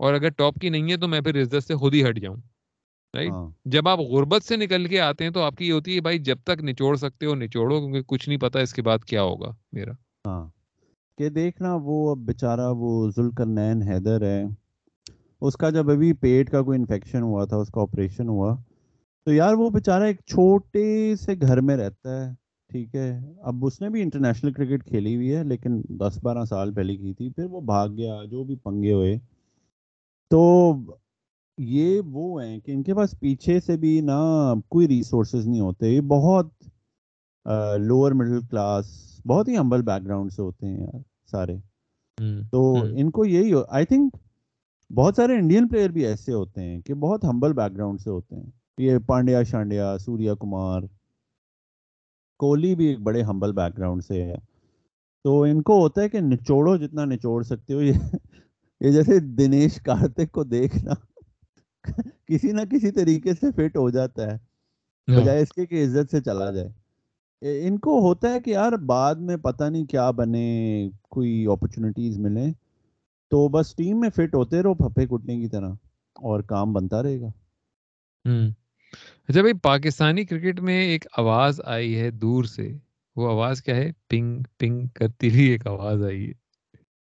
[0.00, 2.36] اور اگر ٹاپ کی نہیں ہے تو میں پھر عزت سے خود ہی ہٹ جاؤں
[3.14, 3.32] رائٹ۔
[3.66, 6.18] جب آپ غربت سے نکل کے آتے ہیں تو آپ کی یہ ہوتی ہے بھائی
[6.20, 9.50] جب تک نچوڑ سکتے ہو نچوڑو کیونکہ کچھ نہیں پتا اس کے بعد کیا ہوگا
[9.72, 9.92] میرا
[10.24, 10.42] ہاں
[11.18, 14.42] کہ دیکھنا وہ بیچارہ وہ ذوالکر نین حیدر ہے
[15.42, 18.56] اس کا جب ابھی پیٹ کا کوئی انفیکشن ہوا تھا اس کا آپریشن ہوا
[19.26, 22.32] تو یار وہ بیچارہ ایک چھوٹے سے گھر میں رہتا ہے
[22.70, 26.74] ٹھیک ہے؟ اب اس نے بھی انٹرنیشنل کرکٹ کھیلی ہوئی ہے لیکن دس بارہ سال
[26.74, 29.18] پہلے کی تھی پھر وہ بھاگ گیا جو بھی پنگے ہوئے۔
[30.30, 30.72] تو
[31.58, 34.20] یہ وہ ہیں کہ ان کے پاس پیچھے سے بھی نا
[34.68, 36.48] کوئی ریسورسز نہیں ہوتے۔ یہ بہت
[37.78, 38.86] لوور مڈل کلاس
[39.26, 41.56] بہت ہی ہمبل بیک گراؤنڈ سے ہوتے ہیں یار سارے۔
[42.50, 44.16] تو ان کو یہی آئی تھنک
[44.92, 48.36] بہت سارے انڈین پلیئر بھی ایسے ہوتے ہیں کہ بہت ہمبل بیک گراؤنڈ سے ہوتے
[48.36, 50.80] ہیں۔ یہ پانڈیا شانڈیا سوریا کمار
[52.40, 54.34] کوہلی بھی ایک بڑے ہمبل بیک گراؤنڈ سے ہے۔
[55.24, 57.92] تو ان کو ہوتا ہے کہ نچوڑو جتنا نچوڑ سکتے ہو یہ
[58.80, 60.94] جیسے دنیش کارتک کو دیکھنا
[62.26, 64.36] کسی نہ کسی طریقے سے فٹ ہو جاتا ہے۔
[65.08, 66.68] ہاں۔ بجائے اس کے کہ عزت سے چلا جائے۔
[67.68, 72.52] ان کو ہوتا ہے کہ یار بعد میں پتہ نہیں کیا بنے کوئی اپرچونیٹیز ملیں۔
[73.32, 75.68] تو بس ٹیم میں فٹ ہوتے رہو پھپے کٹنے کی طرح
[76.14, 77.26] اور کام بنتا رہے گا۔
[79.28, 82.72] اچھا بھائی پاکستانی کرکٹ میں ایک آواز آئی ہے دور سے۔
[83.16, 86.32] وہ آواز کیا ہے؟ پنگ پنگ کرتی ہوئی ایک آواز آئی ہے۔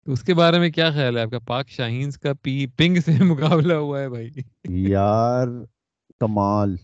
[0.05, 3.11] اس کے بارے میں کیا خیال ہے؟ آپ کا پاک شاہینز کا پی پنگ سے
[3.23, 4.29] مقابلہ ہوا ہے بھائی۔
[4.69, 5.47] یار
[6.19, 6.75] کمال۔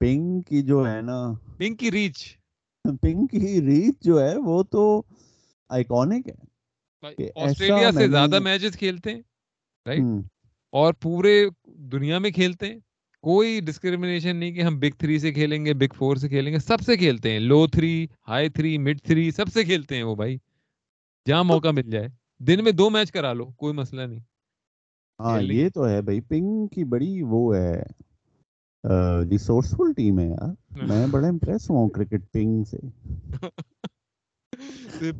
[0.00, 2.38] پنگ کی جو ہے نا۔ پنگ کی ریچ۔
[3.02, 5.02] پنگ کی ریچ جو ہے وہ تو
[5.68, 6.55] آئیکونک ہے۔
[7.34, 9.22] آسٹریلیا سے زیادہ میچز کھیلتے ہیں
[9.86, 10.02] رائٹ
[10.72, 11.44] اور پورے
[11.92, 12.78] دنیا میں کھیلتے ہیں۔
[13.24, 16.58] کوئی ڈسکریمنیشن نہیں کہ ہم بگ تھری سے کھیلیں گے بگ فور سے کھیلیں گے
[16.58, 20.14] سب سے کھیلتے ہیں۔ Low three high three mid three سب سے کھیلتے ہیں وہ
[20.14, 20.36] بھائی۔
[21.26, 22.08] جہاں موقع مل جائے۔
[22.40, 24.20] دن میں دو میچ کرا لو کوئی مسئلہ نہیں۔
[25.18, 27.82] ہاں یہ تو ہے بھائی۔ پنگ کی بڑی وہ ہے
[29.30, 30.54] ریسورسفل ٹیم ہے یار۔
[30.88, 32.76] میں بڑا امپریس ہوں کرکٹ پنگ سے۔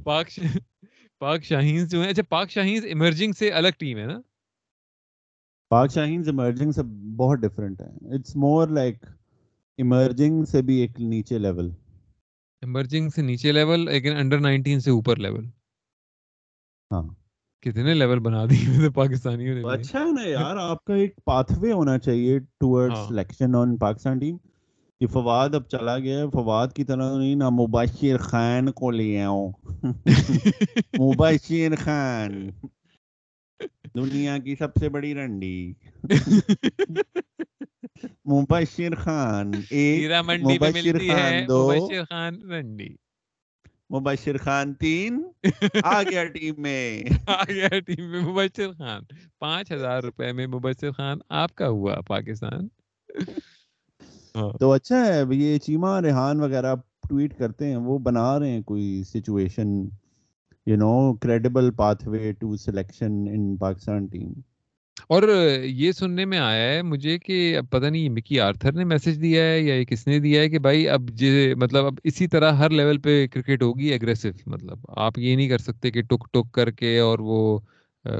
[0.04, 0.30] پاک
[1.20, 4.20] پاک شاہین جو ہے اچھا پاک شاہین ایمرجنگ سے الگ ٹیم ہے نا؟
[5.70, 6.82] پاک شاہین ایمرجنگ سے
[7.16, 9.04] بہت ڈیفرنٹ ہے اٹس مور لائک
[9.78, 11.70] ایمرجنگ سے بھی ایک نیچے لیول
[12.62, 15.44] ایمرجنگ سے نیچے لیول لیکن انڈر نائنٹین سے اوپر لیول
[16.90, 17.02] ہاں۔
[17.62, 21.72] کتنے لیول بنا دیے پاکستانیوں نے اچھا ہے نا یار آپ کا ایک پاتھ وے
[21.72, 24.36] ہونا چاہیے toward selection on Pakistan team
[25.00, 29.48] کہ فواد اب چلا گیا فواد کی طرح نہیں نا مباشر خان کو لے آؤ
[30.98, 32.32] مباشر خان۔
[33.96, 35.72] دنیا کی سب سے بڑی رنڈی۔
[38.32, 40.02] مبشر خان ایک
[40.42, 42.88] مبشر خان دو۔ مبشر خان رنڈی۔
[43.90, 45.22] مبشر خان تین۔
[45.82, 49.02] آ گیا ٹیم میں۔ آ گیا ٹیم میں مبشر خان۔
[49.38, 52.68] پانچ ہزار روپے میں مبشر خان۔ آپ کا ہوا پاکستان۔
[54.60, 56.74] تو اچھا ہے یہ چیما ریحان وغیرہ
[57.08, 59.68] ٹویٹ کرتے ہیں وہ بنا رہے ہیں کوئی situation
[60.66, 61.70] you know credible
[62.08, 64.32] pathway to selection in Pakistan team
[65.08, 65.22] اور
[65.64, 69.42] یہ سننے میں آیا ہے مجھے کہ اب پتہ نہیں مکی آرتھر نے میسج دیا
[69.42, 71.10] ہے یا کس نے دیا ہے کہ بھائی اب
[71.56, 75.58] مطلب اب اسی طرح ہر لیول پہ کرکٹ ہوگی اگریسو مطلب آپ یہ نہیں کر
[75.58, 77.58] سکتے کہ ٹک ٹک کر کے اور وہ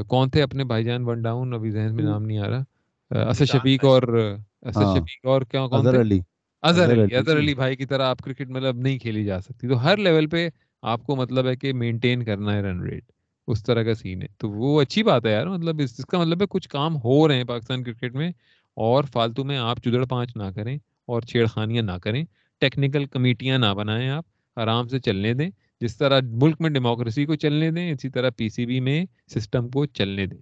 [0.08, 2.62] کون تھے اپنے بھائی جان ون ڈاؤن ابھی ذہن میں نام نہیں آ رہا۔
[3.10, 4.36] اسد شفیق اور ہاں۔
[4.66, 6.20] شفیق اور کیا کون اظہر علی۔
[6.62, 9.82] اظہر علی اظہر علی بھائی کی طرح آپ کرکٹ مطلب نہیں کھیلی جا سکتی۔ تو
[9.84, 10.48] ہر لیول پہ
[10.82, 13.04] آپ کو مطلب ہے کہ مینٹین کرنا ہے رن ریٹ
[13.48, 16.40] اس طرح کا سین ہے۔ تو وہ اچھی بات ہے یار مطلب اس کا مطلب
[16.42, 18.28] ہے کچھ کام ہو رہے ہیں پاکستان کرکٹ میں
[18.76, 20.76] اور فالتو میں آپ چدڑ پانچ نہ کریں
[21.08, 22.24] اور چھیڑ خانیاں نہ کریں۔
[22.62, 24.24] ٹیکنیکل کمیٹیاں نہ بنائیں آپ
[24.56, 25.50] آرام سے چلنے دیں۔
[25.80, 29.04] جس طرح ملک میں ڈیموکریسی کو چلنے دیں اسی طرح پی سی بی میں
[29.34, 30.38] سسٹم کو چلنے دیں۔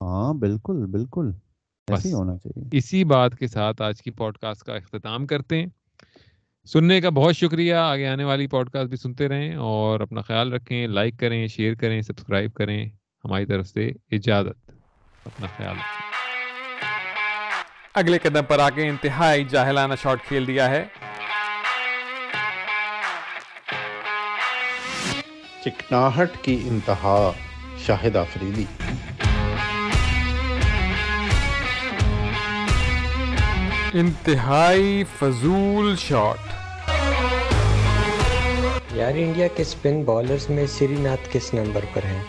[0.00, 1.26] ہاں بالکل بالکل۔
[1.90, 5.66] بس ہونا چاہیے۔ اسی بات کے ساتھ آج کی پوڈ کاسٹ کا اختتام کرتے ہیں۔
[6.64, 10.52] سننے کا بہت شکریہ۔ آگے آنے والی پوڈ کاسٹ بھی سنتے رہیں اور اپنا خیال
[10.52, 12.86] رکھیں لائک کریں شیئر کریں سبسکرائب کریں۔
[13.24, 14.70] ہماری طرف سے اجازت۔
[15.26, 16.06] اپنا خیال رکھیں۔
[17.94, 20.84] اگلے قدم پر آگے انتہائی جاہلانہ شاٹ کھیل دیا ہے۔
[25.64, 27.32] چکناہٹ کی انتہا
[27.78, 28.64] شاہد آفریدی۔
[33.92, 36.38] انتہائی فضول شاٹ۔
[38.92, 42.22] یار انڈیا کے سپن بالرز میں سری ناتھ کس نمبر پر ہیں؟